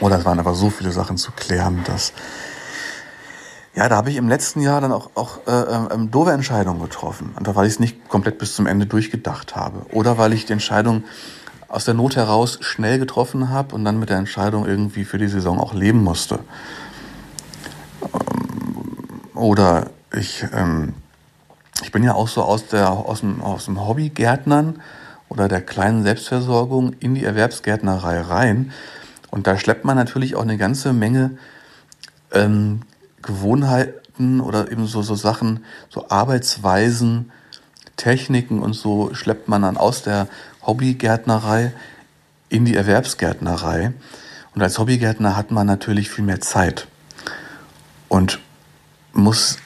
Oder 0.00 0.18
es 0.18 0.24
waren 0.24 0.38
einfach 0.38 0.54
so 0.54 0.70
viele 0.70 0.90
Sachen 0.90 1.18
zu 1.18 1.32
klären, 1.32 1.84
dass 1.84 2.14
ja, 3.74 3.88
da 3.88 3.96
habe 3.96 4.10
ich 4.10 4.16
im 4.16 4.28
letzten 4.28 4.60
Jahr 4.60 4.80
dann 4.80 4.92
auch, 4.92 5.10
auch 5.14 5.46
äh, 5.46 5.94
ähm, 5.94 6.10
doofe 6.10 6.32
Entscheidungen 6.32 6.82
getroffen. 6.82 7.32
Einfach 7.36 7.54
weil 7.54 7.66
ich 7.66 7.74
es 7.74 7.80
nicht 7.80 8.08
komplett 8.08 8.38
bis 8.38 8.54
zum 8.54 8.66
Ende 8.66 8.86
durchgedacht 8.86 9.54
habe. 9.54 9.86
Oder 9.92 10.18
weil 10.18 10.32
ich 10.32 10.44
die 10.44 10.52
Entscheidung 10.52 11.04
aus 11.68 11.84
der 11.84 11.94
Not 11.94 12.16
heraus 12.16 12.58
schnell 12.62 12.98
getroffen 12.98 13.48
habe 13.48 13.76
und 13.76 13.84
dann 13.84 14.00
mit 14.00 14.10
der 14.10 14.18
Entscheidung 14.18 14.66
irgendwie 14.66 15.04
für 15.04 15.18
die 15.18 15.28
Saison 15.28 15.60
auch 15.60 15.72
leben 15.72 16.02
musste. 16.02 16.40
Ähm, 18.02 19.36
oder 19.36 19.90
ich, 20.12 20.44
ähm, 20.52 20.94
ich 21.82 21.92
bin 21.92 22.02
ja 22.02 22.14
auch 22.14 22.28
so 22.28 22.42
aus, 22.42 22.66
der, 22.66 22.90
aus 22.90 23.20
dem, 23.20 23.40
aus 23.40 23.66
dem 23.66 23.86
Hobbygärtnern 23.86 24.82
oder 25.28 25.46
der 25.46 25.60
kleinen 25.60 26.02
Selbstversorgung 26.02 26.94
in 26.94 27.14
die 27.14 27.24
Erwerbsgärtnerei 27.24 28.20
rein. 28.20 28.72
Und 29.30 29.46
da 29.46 29.56
schleppt 29.56 29.84
man 29.84 29.96
natürlich 29.96 30.34
auch 30.34 30.42
eine 30.42 30.58
ganze 30.58 30.92
Menge 30.92 31.38
ähm, 32.32 32.82
Gewohnheiten 33.22 34.40
oder 34.40 34.70
eben 34.70 34.86
so, 34.86 35.02
so 35.02 35.14
Sachen, 35.14 35.64
so 35.88 36.08
Arbeitsweisen, 36.08 37.30
Techniken 37.96 38.60
und 38.62 38.72
so 38.72 39.14
schleppt 39.14 39.48
man 39.48 39.62
dann 39.62 39.76
aus 39.76 40.02
der 40.02 40.28
Hobbygärtnerei 40.66 41.72
in 42.48 42.64
die 42.64 42.76
Erwerbsgärtnerei. 42.76 43.92
Und 44.54 44.62
als 44.62 44.78
Hobbygärtner 44.78 45.36
hat 45.36 45.50
man 45.50 45.66
natürlich 45.66 46.10
viel 46.10 46.24
mehr 46.24 46.40
Zeit 46.40 46.88
und 48.08 48.40
muss 49.12 49.58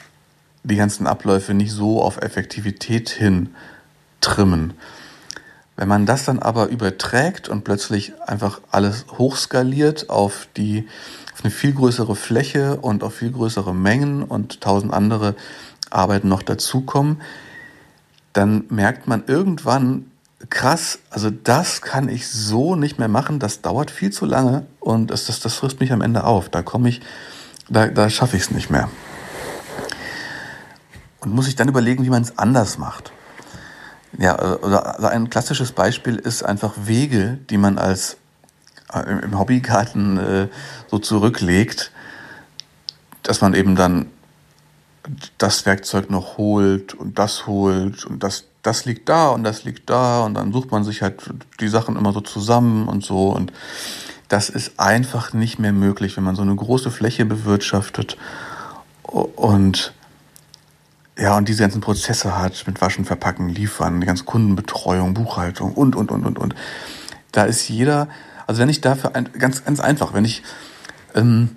die 0.63 0.75
ganzen 0.75 1.07
Abläufe 1.07 1.53
nicht 1.53 1.71
so 1.71 2.01
auf 2.01 2.17
Effektivität 2.17 3.09
hin 3.09 3.55
trimmen. 4.21 4.73
Wenn 5.75 5.87
man 5.87 6.05
das 6.05 6.25
dann 6.25 6.39
aber 6.39 6.67
überträgt 6.67 7.49
und 7.49 7.63
plötzlich 7.63 8.13
einfach 8.21 8.61
alles 8.71 9.05
hochskaliert 9.17 10.09
auf 10.09 10.47
die 10.55 10.87
eine 11.45 11.51
viel 11.51 11.73
größere 11.73 12.15
Fläche 12.15 12.77
und 12.77 13.03
auf 13.03 13.15
viel 13.15 13.31
größere 13.31 13.73
Mengen 13.73 14.23
und 14.23 14.61
tausend 14.61 14.91
andere 14.91 15.35
Arbeiten 15.91 16.27
noch 16.27 16.41
dazukommen, 16.41 17.21
dann 18.33 18.65
merkt 18.69 19.07
man 19.07 19.23
irgendwann, 19.27 20.11
krass, 20.49 20.99
also 21.11 21.29
das 21.29 21.83
kann 21.83 22.09
ich 22.09 22.27
so 22.27 22.75
nicht 22.75 22.97
mehr 22.97 23.07
machen, 23.07 23.39
das 23.39 23.61
dauert 23.61 23.91
viel 23.91 24.11
zu 24.11 24.25
lange 24.25 24.65
und 24.79 25.11
das, 25.11 25.27
das, 25.27 25.39
das 25.39 25.53
frisst 25.53 25.79
mich 25.79 25.93
am 25.93 26.01
Ende 26.01 26.23
auf. 26.23 26.49
Da 26.49 26.63
komme 26.63 26.89
ich, 26.89 27.01
da, 27.69 27.87
da 27.87 28.09
schaffe 28.09 28.35
ich 28.37 28.43
es 28.43 28.51
nicht 28.51 28.71
mehr. 28.71 28.89
Und 31.21 31.33
muss 31.33 31.47
ich 31.47 31.55
dann 31.55 31.67
überlegen, 31.67 32.03
wie 32.05 32.09
man 32.09 32.23
es 32.23 32.37
anders 32.39 32.79
macht. 32.79 33.11
Ja, 34.17 34.35
also 34.35 35.07
ein 35.07 35.29
klassisches 35.29 35.71
Beispiel 35.73 36.15
ist 36.15 36.43
einfach 36.43 36.73
Wege, 36.75 37.37
die 37.49 37.57
man 37.57 37.77
als 37.77 38.17
im 38.93 39.37
Hobbygarten 39.37 40.17
äh, 40.17 40.47
so 40.87 40.99
zurücklegt, 40.99 41.91
dass 43.23 43.41
man 43.41 43.53
eben 43.53 43.75
dann 43.75 44.07
das 45.37 45.65
Werkzeug 45.65 46.09
noch 46.09 46.37
holt 46.37 46.93
und 46.93 47.19
das 47.19 47.47
holt 47.47 48.05
und 48.05 48.23
das, 48.23 48.45
das 48.63 48.85
liegt 48.85 49.09
da 49.09 49.29
und 49.29 49.43
das 49.43 49.63
liegt 49.63 49.89
da 49.89 50.23
und 50.23 50.33
dann 50.33 50.51
sucht 50.51 50.71
man 50.71 50.83
sich 50.83 51.01
halt 51.01 51.21
die 51.59 51.67
Sachen 51.67 51.95
immer 51.95 52.11
so 52.11 52.21
zusammen 52.21 52.87
und 52.87 53.03
so 53.03 53.29
und 53.29 53.51
das 54.27 54.49
ist 54.49 54.79
einfach 54.79 55.33
nicht 55.33 55.59
mehr 55.59 55.73
möglich, 55.73 56.17
wenn 56.17 56.23
man 56.23 56.35
so 56.35 56.41
eine 56.41 56.55
große 56.55 56.89
Fläche 56.89 57.25
bewirtschaftet 57.25 58.17
und 59.03 59.93
ja, 61.17 61.37
und 61.37 61.47
diese 61.47 61.61
ganzen 61.61 61.79
Prozesse 61.79 62.37
hat 62.37 62.65
mit 62.67 62.81
Waschen, 62.81 63.05
Verpacken, 63.05 63.47
Liefern, 63.47 64.01
die 64.01 64.07
ganze 64.07 64.25
Kundenbetreuung, 64.25 65.13
Buchhaltung 65.13 65.73
und, 65.73 65.95
und, 65.95 66.11
und, 66.11 66.25
und, 66.25 66.37
und. 66.37 66.55
Da 67.31 67.45
ist 67.45 67.69
jeder 67.69 68.09
also 68.47 68.61
wenn 68.61 68.69
ich 68.69 68.81
dafür 68.81 69.15
ein, 69.15 69.29
ganz, 69.37 69.63
ganz 69.65 69.79
einfach, 69.79 70.13
wenn 70.13 70.25
ich 70.25 70.43
ähm, 71.13 71.55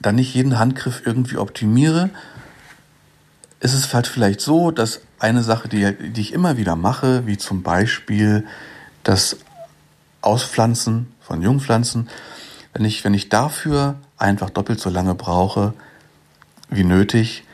dann 0.00 0.16
nicht 0.16 0.34
jeden 0.34 0.58
Handgriff 0.58 1.02
irgendwie 1.04 1.36
optimiere, 1.36 2.10
ist 3.60 3.74
es 3.74 3.92
halt 3.92 4.06
vielleicht 4.06 4.40
so, 4.40 4.70
dass 4.70 5.00
eine 5.18 5.42
Sache, 5.42 5.68
die, 5.68 5.92
die 6.12 6.20
ich 6.20 6.32
immer 6.32 6.56
wieder 6.56 6.76
mache, 6.76 7.26
wie 7.26 7.36
zum 7.36 7.62
Beispiel 7.62 8.46
das 9.02 9.36
Auspflanzen 10.20 11.12
von 11.20 11.42
Jungpflanzen, 11.42 12.08
wenn 12.72 12.84
ich, 12.84 13.04
wenn 13.04 13.14
ich 13.14 13.28
dafür 13.28 13.96
einfach 14.16 14.50
doppelt 14.50 14.80
so 14.80 14.90
lange 14.90 15.14
brauche 15.14 15.74
wie 16.70 16.84
nötig, 16.84 17.44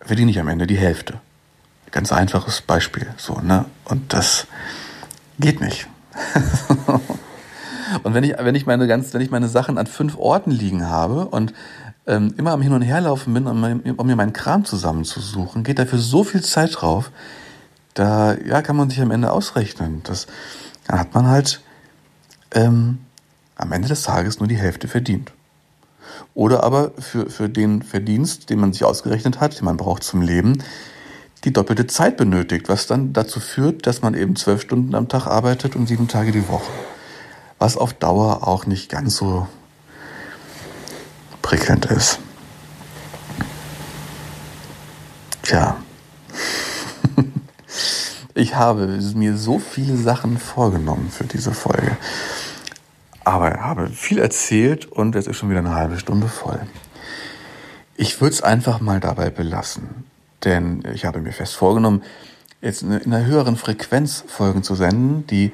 verdiene 0.00 0.30
ich 0.30 0.38
am 0.38 0.48
Ende 0.48 0.66
die 0.66 0.78
Hälfte. 0.78 1.20
Ganz 1.90 2.12
einfaches 2.12 2.60
Beispiel. 2.60 3.08
So, 3.16 3.40
ne? 3.40 3.64
Und 3.84 4.12
das 4.12 4.46
geht 5.38 5.60
nicht. 5.60 5.88
Und 8.02 8.14
wenn 8.14 8.24
ich, 8.24 8.34
wenn 8.38 8.54
ich 8.54 8.66
meine 8.66 8.86
ganz, 8.86 9.12
wenn 9.14 9.20
ich 9.20 9.30
meine 9.30 9.48
Sachen 9.48 9.78
an 9.78 9.86
fünf 9.86 10.16
Orten 10.16 10.50
liegen 10.50 10.88
habe 10.88 11.26
und 11.26 11.52
ähm, 12.06 12.34
immer 12.36 12.52
am 12.52 12.62
Hin- 12.62 12.72
und 12.72 12.82
Herlaufen 12.82 13.34
bin, 13.34 13.46
um, 13.46 13.62
um 13.96 14.06
mir 14.06 14.16
meinen 14.16 14.32
Kram 14.32 14.64
zusammenzusuchen, 14.64 15.64
geht 15.64 15.78
dafür 15.78 15.98
so 15.98 16.24
viel 16.24 16.42
Zeit 16.42 16.80
drauf, 16.80 17.10
da 17.94 18.34
ja, 18.34 18.62
kann 18.62 18.76
man 18.76 18.90
sich 18.90 19.00
am 19.00 19.10
Ende 19.10 19.30
ausrechnen. 19.30 20.02
Das, 20.04 20.26
dann 20.86 20.98
hat 20.98 21.14
man 21.14 21.26
halt 21.26 21.60
ähm, 22.52 22.98
am 23.56 23.72
Ende 23.72 23.88
des 23.88 24.02
Tages 24.02 24.38
nur 24.38 24.48
die 24.48 24.56
Hälfte 24.56 24.88
verdient. 24.88 25.32
Oder 26.34 26.64
aber 26.64 26.92
für, 26.98 27.28
für 27.28 27.48
den 27.48 27.82
Verdienst, 27.82 28.50
den 28.50 28.60
man 28.60 28.72
sich 28.72 28.84
ausgerechnet 28.84 29.40
hat, 29.40 29.58
den 29.58 29.64
man 29.64 29.76
braucht 29.76 30.02
zum 30.02 30.22
Leben, 30.22 30.62
die 31.44 31.52
doppelte 31.52 31.86
Zeit 31.86 32.16
benötigt, 32.16 32.68
was 32.68 32.86
dann 32.86 33.12
dazu 33.12 33.40
führt, 33.40 33.86
dass 33.86 34.02
man 34.02 34.14
eben 34.14 34.36
zwölf 34.36 34.60
Stunden 34.60 34.94
am 34.94 35.08
Tag 35.08 35.26
arbeitet 35.26 35.74
und 35.74 35.86
sieben 35.86 36.08
Tage 36.08 36.32
die 36.32 36.48
Woche 36.48 36.70
was 37.60 37.76
auf 37.76 37.92
Dauer 37.92 38.48
auch 38.48 38.66
nicht 38.66 38.90
ganz 38.90 39.16
so 39.16 39.46
prickelnd 41.42 41.86
ist. 41.86 42.18
Tja, 45.42 45.76
ich 48.34 48.54
habe 48.54 48.86
mir 49.14 49.36
so 49.36 49.58
viele 49.58 49.96
Sachen 49.96 50.38
vorgenommen 50.38 51.10
für 51.10 51.24
diese 51.24 51.52
Folge, 51.52 51.96
aber 53.24 53.60
habe 53.60 53.88
viel 53.88 54.18
erzählt 54.18 54.86
und 54.86 55.14
es 55.14 55.26
ist 55.26 55.36
schon 55.36 55.50
wieder 55.50 55.60
eine 55.60 55.74
halbe 55.74 55.98
Stunde 55.98 56.28
voll. 56.28 56.60
Ich 57.94 58.22
würde 58.22 58.34
es 58.34 58.42
einfach 58.42 58.80
mal 58.80 59.00
dabei 59.00 59.28
belassen, 59.28 60.04
denn 60.44 60.82
ich 60.94 61.04
habe 61.04 61.20
mir 61.20 61.32
fest 61.32 61.56
vorgenommen, 61.56 62.02
jetzt 62.62 62.82
in 62.82 62.92
einer 62.92 63.26
höheren 63.26 63.56
Frequenz 63.56 64.24
Folgen 64.26 64.62
zu 64.62 64.74
senden, 64.74 65.26
die 65.26 65.52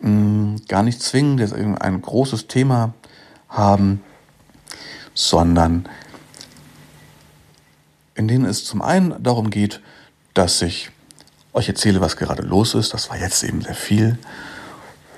mh, 0.00 0.56
gar 0.68 0.82
nicht 0.82 1.02
zwingend 1.02 1.40
jetzt 1.40 1.54
ein 1.54 2.02
großes 2.02 2.46
Thema 2.46 2.94
haben, 3.48 4.02
sondern 5.14 5.88
in 8.14 8.28
denen 8.28 8.44
es 8.44 8.64
zum 8.64 8.82
einen 8.82 9.22
darum 9.22 9.50
geht, 9.50 9.80
dass 10.34 10.60
ich 10.62 10.90
euch 11.52 11.68
erzähle, 11.68 12.00
was 12.00 12.16
gerade 12.16 12.42
los 12.42 12.74
ist. 12.74 12.92
Das 12.94 13.10
war 13.10 13.18
jetzt 13.18 13.42
eben 13.42 13.62
sehr 13.62 13.74
viel. 13.74 14.18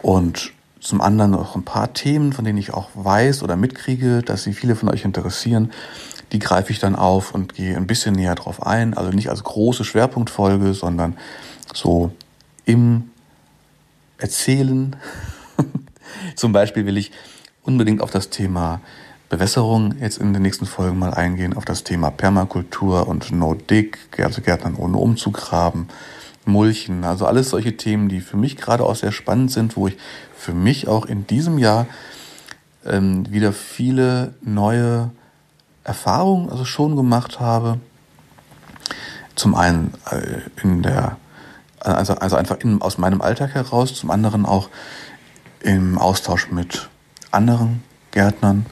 Und 0.03 0.53
zum 0.81 1.01
anderen 1.01 1.33
noch 1.33 1.57
ein 1.57 1.65
paar 1.65 1.93
Themen, 1.93 2.33
von 2.33 2.45
denen 2.45 2.59
ich 2.59 2.73
auch 2.73 2.89
weiß 2.95 3.43
oder 3.43 3.57
mitkriege, 3.57 4.23
dass 4.23 4.45
sie 4.45 4.55
viele 4.55 4.77
von 4.77 4.89
euch 4.89 5.05
interessieren. 5.05 5.73
Die 6.33 6.39
greife 6.39 6.73
ich 6.73 6.79
dann 6.79 6.95
auf 6.95 7.35
und 7.35 7.55
gehe 7.55 7.77
ein 7.77 7.87
bisschen 7.87 8.15
näher 8.15 8.35
drauf 8.35 8.67
ein. 8.67 8.95
Also 8.95 9.11
nicht 9.11 9.29
als 9.29 9.45
große 9.45 9.85
Schwerpunktfolge, 9.85 10.75
sondern 10.75 11.17
so 11.75 12.13
im 12.65 13.11
erzählen. 14.21 14.97
Zum 16.37 16.53
Beispiel 16.53 16.87
will 16.87 16.97
ich 16.97 17.13
unbedingt 17.63 18.01
auf 18.01 18.11
das 18.11 18.31
Thema 18.31 18.81
Bewässerung 19.29 19.95
jetzt 20.01 20.19
in 20.19 20.33
den 20.33 20.43
nächsten 20.43 20.67
Folgen 20.67 20.99
mal 20.99 21.15
eingehen, 21.15 21.57
auf 21.57 21.65
das 21.65 21.85
Thema 21.85 22.11
Permakultur 22.11 23.07
und 23.07 23.31
No-Dig, 23.31 23.99
also 24.19 24.43
Gärtnern 24.43 24.75
ohne 24.75 24.97
umzugraben, 24.97 25.89
Mulchen, 26.45 27.05
also 27.05 27.27
alles 27.27 27.51
solche 27.51 27.77
Themen, 27.77 28.09
die 28.09 28.21
für 28.21 28.37
mich 28.37 28.57
gerade 28.57 28.85
auch 28.85 28.97
sehr 28.97 29.13
spannend 29.13 29.53
sind, 29.53 29.77
wo 29.77 29.87
ich 29.87 29.97
für 30.35 30.53
mich 30.53 30.89
auch 30.89 31.07
in 31.07 31.27
diesem 31.27 31.59
Jahr 31.59 31.87
ähm, 32.85 33.31
wieder 33.31 33.53
viele 33.53 34.35
neue 34.43 35.11
Erfahrungen 35.85 36.51
also 36.51 36.65
schon 36.65 36.97
gemacht 36.97 37.41
habe. 37.41 37.79
Zum 39.37 39.55
einen 39.55 39.95
äh, 40.11 40.41
in 40.63 40.83
der 40.83 41.17
also, 41.81 42.15
also 42.15 42.37
einfach 42.37 42.59
in, 42.61 42.81
aus 42.83 42.99
meinem 42.99 43.21
Alltag 43.21 43.55
heraus, 43.55 43.95
zum 43.95 44.11
anderen 44.11 44.47
auch 44.47 44.69
im 45.61 45.99
Austausch 45.99 46.51
mit 46.51 46.89
anderen 47.31 47.83
Gärtnern. 48.11 48.67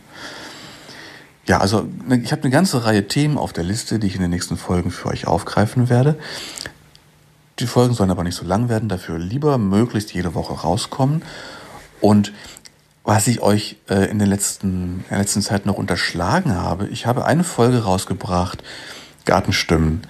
Ja, 1.46 1.58
also 1.58 1.88
ne, 2.06 2.18
ich 2.18 2.32
habe 2.32 2.42
eine 2.42 2.50
ganze 2.50 2.84
Reihe 2.84 3.08
Themen 3.08 3.38
auf 3.38 3.52
der 3.52 3.64
Liste, 3.64 3.98
die 3.98 4.06
ich 4.06 4.14
in 4.14 4.20
den 4.20 4.30
nächsten 4.30 4.56
Folgen 4.56 4.90
für 4.90 5.08
euch 5.08 5.26
aufgreifen 5.26 5.88
werde. 5.88 6.18
Die 7.58 7.66
Folgen 7.66 7.94
sollen 7.94 8.10
aber 8.10 8.22
nicht 8.22 8.36
so 8.36 8.44
lang 8.44 8.68
werden, 8.68 8.88
dafür 8.88 9.18
lieber 9.18 9.58
möglichst 9.58 10.12
jede 10.12 10.34
Woche 10.34 10.54
rauskommen. 10.54 11.22
Und 12.00 12.32
was 13.02 13.26
ich 13.26 13.40
euch 13.40 13.76
äh, 13.88 14.10
in, 14.10 14.18
den 14.18 14.28
letzten, 14.28 14.98
in 15.04 15.04
der 15.08 15.18
letzten 15.18 15.40
Zeit 15.40 15.64
noch 15.64 15.76
unterschlagen 15.76 16.54
habe, 16.54 16.86
ich 16.88 17.06
habe 17.06 17.24
eine 17.24 17.42
Folge 17.42 17.82
rausgebracht, 17.82 18.62
Gartenstimmen, 19.24 20.02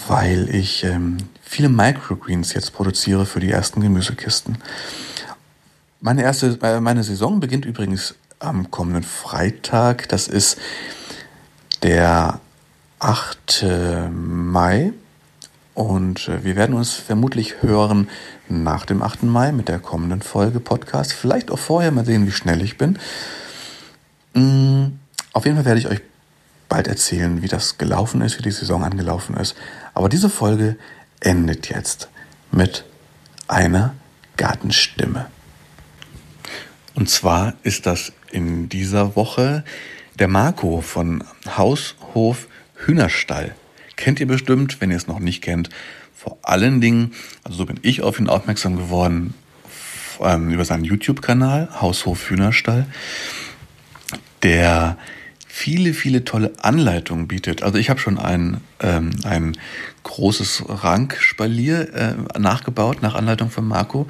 weil 0.08 0.52
ich 0.52 0.82
ähm, 0.82 1.18
viele 1.44 1.68
Microgreens 1.68 2.52
jetzt 2.54 2.72
produziere 2.72 3.26
für 3.26 3.40
die 3.40 3.50
ersten 3.50 3.80
Gemüsekisten. 3.80 4.58
Meine 6.00 6.22
erste, 6.22 6.58
äh, 6.62 6.80
meine 6.80 7.04
Saison 7.04 7.40
beginnt 7.40 7.64
übrigens 7.64 8.14
am 8.38 8.70
kommenden 8.70 9.04
Freitag. 9.04 10.08
Das 10.08 10.28
ist 10.28 10.58
der 11.82 12.40
8. 12.98 13.66
Mai. 14.10 14.92
Und 15.74 16.28
äh, 16.28 16.44
wir 16.44 16.56
werden 16.56 16.74
uns 16.74 16.92
vermutlich 16.92 17.62
hören 17.62 18.08
nach 18.48 18.86
dem 18.86 19.02
8. 19.02 19.24
Mai 19.24 19.52
mit 19.52 19.68
der 19.68 19.78
kommenden 19.78 20.22
Folge 20.22 20.60
Podcast. 20.60 21.12
Vielleicht 21.12 21.50
auch 21.50 21.58
vorher, 21.58 21.90
mal 21.90 22.04
sehen, 22.04 22.26
wie 22.26 22.32
schnell 22.32 22.62
ich 22.62 22.78
bin. 22.78 22.98
Mm, 24.34 24.98
auf 25.32 25.44
jeden 25.44 25.56
Fall 25.56 25.64
werde 25.64 25.80
ich 25.80 25.88
euch 25.88 26.00
bald 26.68 26.88
erzählen, 26.88 27.42
wie 27.42 27.48
das 27.48 27.78
gelaufen 27.78 28.20
ist, 28.20 28.38
wie 28.38 28.42
die 28.42 28.50
Saison 28.50 28.84
angelaufen 28.84 29.36
ist. 29.36 29.56
Aber 29.94 30.08
diese 30.08 30.28
Folge 30.28 30.76
endet 31.24 31.68
jetzt 31.68 32.08
mit 32.52 32.84
einer 33.48 33.94
Gartenstimme. 34.36 35.26
Und 36.94 37.10
zwar 37.10 37.54
ist 37.62 37.86
das 37.86 38.12
in 38.30 38.68
dieser 38.68 39.16
Woche 39.16 39.64
der 40.18 40.28
Marco 40.28 40.80
von 40.80 41.24
Haushof 41.56 42.46
Hühnerstall. 42.76 43.54
Kennt 43.96 44.20
ihr 44.20 44.26
bestimmt, 44.26 44.80
wenn 44.80 44.90
ihr 44.90 44.96
es 44.96 45.06
noch 45.06 45.18
nicht 45.18 45.42
kennt. 45.42 45.70
Vor 46.14 46.38
allen 46.42 46.80
Dingen, 46.80 47.12
also 47.42 47.58
so 47.58 47.66
bin 47.66 47.78
ich 47.82 48.02
auf 48.02 48.18
ihn 48.18 48.28
aufmerksam 48.28 48.76
geworden, 48.76 49.34
ähm, 50.20 50.50
über 50.50 50.64
seinen 50.64 50.84
YouTube-Kanal 50.84 51.80
Haushof 51.80 52.30
Hühnerstall, 52.30 52.86
der 54.42 54.98
viele, 55.54 55.94
viele 55.94 56.24
tolle 56.24 56.50
Anleitungen 56.62 57.28
bietet. 57.28 57.62
Also 57.62 57.78
ich 57.78 57.88
habe 57.88 58.00
schon 58.00 58.18
ein, 58.18 58.60
ähm, 58.80 59.12
ein 59.22 59.56
großes 60.02 60.64
Rankspalier 60.66 61.94
äh, 61.94 62.38
nachgebaut 62.40 63.02
nach 63.02 63.14
Anleitung 63.14 63.50
von 63.50 63.64
Marco. 63.64 64.08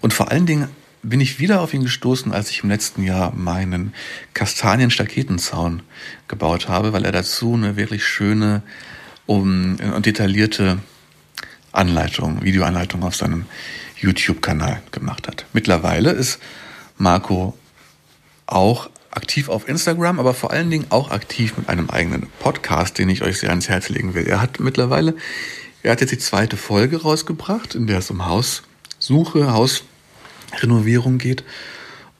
Und 0.00 0.14
vor 0.14 0.30
allen 0.30 0.46
Dingen 0.46 0.68
bin 1.02 1.20
ich 1.20 1.40
wieder 1.40 1.62
auf 1.62 1.74
ihn 1.74 1.82
gestoßen, 1.82 2.32
als 2.32 2.48
ich 2.50 2.62
im 2.62 2.70
letzten 2.70 3.02
Jahr 3.02 3.34
meinen 3.34 3.92
Kastanien-Staketenzaun 4.34 5.82
gebaut 6.28 6.68
habe, 6.68 6.92
weil 6.92 7.04
er 7.04 7.12
dazu 7.12 7.54
eine 7.54 7.74
wirklich 7.74 8.06
schöne 8.06 8.62
um, 9.26 9.76
und 9.96 10.06
detaillierte 10.06 10.78
Anleitung, 11.72 12.44
Videoanleitung 12.44 13.02
auf 13.02 13.16
seinem 13.16 13.46
YouTube-Kanal 13.96 14.80
gemacht 14.92 15.26
hat. 15.26 15.44
Mittlerweile 15.52 16.12
ist 16.12 16.38
Marco 16.98 17.58
auch 18.46 18.90
aktiv 19.16 19.48
auf 19.48 19.68
Instagram, 19.68 20.18
aber 20.18 20.34
vor 20.34 20.50
allen 20.50 20.70
Dingen 20.70 20.86
auch 20.90 21.10
aktiv 21.10 21.56
mit 21.56 21.68
einem 21.68 21.90
eigenen 21.90 22.28
Podcast, 22.40 22.98
den 22.98 23.08
ich 23.08 23.22
euch 23.22 23.38
sehr 23.38 23.50
ans 23.50 23.68
Herz 23.68 23.88
legen 23.88 24.14
will. 24.14 24.26
Er 24.26 24.40
hat 24.40 24.60
mittlerweile, 24.60 25.14
er 25.82 25.92
hat 25.92 26.00
jetzt 26.00 26.10
die 26.10 26.18
zweite 26.18 26.56
Folge 26.56 27.02
rausgebracht, 27.02 27.74
in 27.74 27.86
der 27.86 27.98
es 27.98 28.10
um 28.10 28.26
Haussuche, 28.26 29.52
Haus 29.52 29.84
Renovierung 30.60 31.18
geht. 31.18 31.44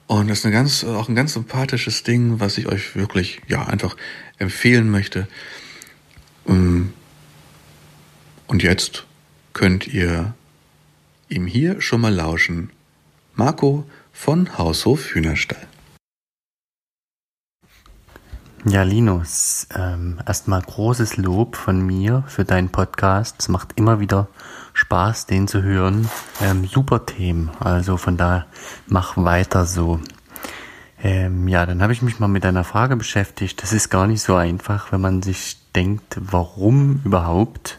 Und 0.07 0.27
das 0.29 0.39
ist 0.39 0.45
eine 0.45 0.53
ganz, 0.53 0.83
auch 0.83 1.09
ein 1.09 1.15
ganz 1.15 1.33
sympathisches 1.33 2.03
Ding, 2.03 2.39
was 2.39 2.57
ich 2.57 2.67
euch 2.67 2.95
wirklich, 2.95 3.41
ja, 3.47 3.63
einfach 3.63 3.95
empfehlen 4.37 4.89
möchte. 4.89 5.27
Ähm, 6.47 6.93
und 8.47 8.61
jetzt 8.61 9.05
könnt 9.53 9.87
ihr 9.87 10.35
ihm 11.29 11.47
hier 11.47 11.81
schon 11.81 12.01
mal 12.01 12.13
lauschen. 12.13 12.69
Marco 13.33 13.85
von 14.13 14.57
Haushof 14.57 15.13
Hühnerstall. 15.13 15.67
Ja, 18.67 18.81
Linus, 18.81 19.67
ähm, 19.75 20.17
erstmal 20.25 20.59
großes 20.59 21.17
Lob 21.17 21.55
von 21.55 21.85
mir 21.85 22.23
für 22.25 22.45
deinen 22.45 22.69
Podcast. 22.69 23.35
Es 23.37 23.47
macht 23.47 23.73
immer 23.75 23.99
wieder 23.99 24.27
Spaß, 24.73 25.27
den 25.27 25.47
zu 25.47 25.61
hören. 25.61 26.09
Ähm, 26.41 26.65
super 26.65 27.05
Themen, 27.05 27.51
also 27.59 27.97
von 27.97 28.17
da 28.17 28.47
mach 28.87 29.17
weiter 29.17 29.67
so. 29.67 29.99
Ähm, 30.99 31.47
ja, 31.47 31.67
dann 31.67 31.83
habe 31.83 31.93
ich 31.93 32.01
mich 32.01 32.19
mal 32.19 32.27
mit 32.27 32.43
einer 32.43 32.63
Frage 32.63 32.95
beschäftigt. 32.95 33.61
Das 33.61 33.71
ist 33.71 33.91
gar 33.91 34.07
nicht 34.07 34.23
so 34.23 34.33
einfach, 34.33 34.91
wenn 34.91 35.01
man 35.01 35.21
sich 35.21 35.57
denkt, 35.75 36.17
warum 36.19 37.01
überhaupt? 37.05 37.77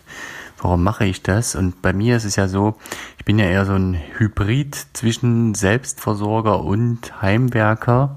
Warum 0.63 0.85
mache 0.85 1.05
ich 1.05 1.21
das? 1.21 1.57
Und 1.57 1.83
bei 1.83 1.93
mir 1.93 2.17
ist 2.17 2.25
es 2.25 2.37
ja 2.37 2.47
so, 2.47 2.77
ich 3.19 3.25
bin 3.25 3.41
ja 3.41 3.47
eher 3.47 3.67
so 3.67 3.75
ein 3.75 4.01
Hybrid 4.19 4.77
zwischen 4.93 5.57
Selbstversorger 5.57 6.63
und 6.63 7.21
Heimwerker. 7.21 8.17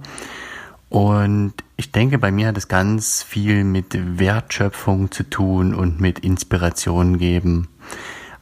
Und 0.90 1.56
ich 1.80 1.94
denke, 1.94 2.18
bei 2.18 2.30
mir 2.30 2.48
hat 2.48 2.58
es 2.58 2.68
ganz 2.68 3.24
viel 3.24 3.64
mit 3.64 4.20
Wertschöpfung 4.20 5.12
zu 5.12 5.24
tun 5.24 5.74
und 5.74 6.02
mit 6.02 6.20
Inspiration 6.20 7.18
geben. 7.18 7.70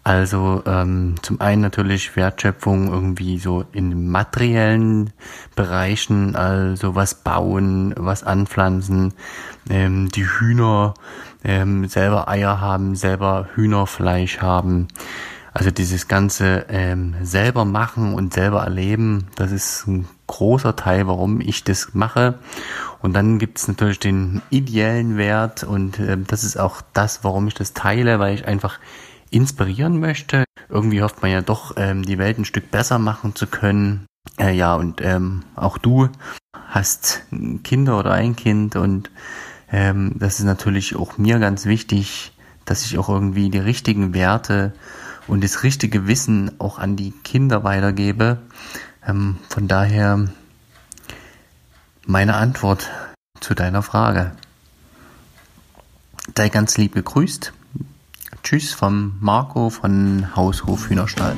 Also 0.03 0.63
ähm, 0.65 1.17
zum 1.21 1.39
einen 1.39 1.61
natürlich 1.61 2.15
Wertschöpfung 2.15 2.91
irgendwie 2.91 3.37
so 3.37 3.63
in 3.73 4.09
materiellen 4.09 5.11
Bereichen, 5.55 6.35
also 6.35 6.95
was 6.95 7.13
bauen, 7.13 7.93
was 7.95 8.23
anpflanzen, 8.23 9.13
ähm, 9.69 10.09
die 10.09 10.25
Hühner 10.25 10.95
ähm, 11.43 11.87
selber 11.87 12.27
Eier 12.29 12.59
haben, 12.59 12.95
selber 12.95 13.49
Hühnerfleisch 13.53 14.39
haben. 14.39 14.87
Also 15.53 15.69
dieses 15.69 16.07
ganze 16.07 16.65
ähm, 16.69 17.15
selber 17.21 17.65
machen 17.65 18.15
und 18.15 18.33
selber 18.33 18.63
erleben, 18.63 19.27
das 19.35 19.51
ist 19.51 19.85
ein 19.85 20.07
großer 20.27 20.75
Teil, 20.75 21.07
warum 21.07 21.41
ich 21.41 21.63
das 21.63 21.93
mache. 21.93 22.39
Und 23.07 23.13
dann 23.13 23.39
gibt 23.39 23.57
es 23.57 23.69
natürlich 23.69 23.99
den 23.99 24.41
ideellen 24.49 25.15
Wert 25.15 25.63
und 25.63 25.97
ähm, 25.97 26.27
das 26.27 26.43
ist 26.43 26.59
auch 26.59 26.81
das, 26.91 27.23
warum 27.23 27.47
ich 27.47 27.53
das 27.53 27.71
teile, 27.71 28.19
weil 28.19 28.35
ich 28.35 28.45
einfach 28.45 28.81
inspirieren 29.29 30.01
möchte. 30.01 30.43
Irgendwie 30.67 31.01
hofft 31.01 31.21
man 31.21 31.31
ja 31.31 31.41
doch, 31.41 31.75
ähm, 31.77 32.03
die 32.03 32.17
Welt 32.17 32.37
ein 32.37 32.43
Stück 32.43 32.69
besser 32.69 32.99
machen 32.99 33.33
zu 33.33 33.47
können. 33.47 34.07
Äh, 34.37 34.53
ja, 34.57 34.75
und 34.75 34.99
ähm, 34.99 35.43
auch 35.55 35.77
du 35.77 36.09
hast 36.67 37.23
Kinder 37.63 37.97
oder 37.97 38.11
ein 38.11 38.35
Kind 38.35 38.75
und 38.75 39.09
ähm, 39.71 40.11
das 40.15 40.39
ist 40.39 40.45
natürlich 40.45 40.97
auch 40.97 41.17
mir 41.17 41.39
ganz 41.39 41.65
wichtig, 41.65 42.33
dass 42.65 42.83
ich 42.83 42.97
auch 42.97 43.07
irgendwie 43.07 43.49
die 43.49 43.57
richtigen 43.57 44.13
Werte 44.13 44.73
und 45.29 45.45
das 45.45 45.63
richtige 45.63 46.07
Wissen 46.07 46.59
auch 46.59 46.77
an 46.77 46.97
die 46.97 47.11
Kinder 47.23 47.63
weitergebe. 47.63 48.39
Ähm, 49.07 49.37
von 49.47 49.69
daher 49.69 50.27
meine 52.07 52.35
Antwort 52.35 52.89
zu 53.41 53.53
deiner 53.53 53.83
Frage. 53.83 54.31
Sei 56.35 56.49
ganz 56.49 56.77
lieb 56.77 56.93
gegrüßt 56.93 57.53
Tschüss 58.43 58.71
vom 58.71 59.17
Marco 59.19 59.69
von 59.69 60.33
Haushof 60.35 60.89
Hühnerstall. 60.89 61.35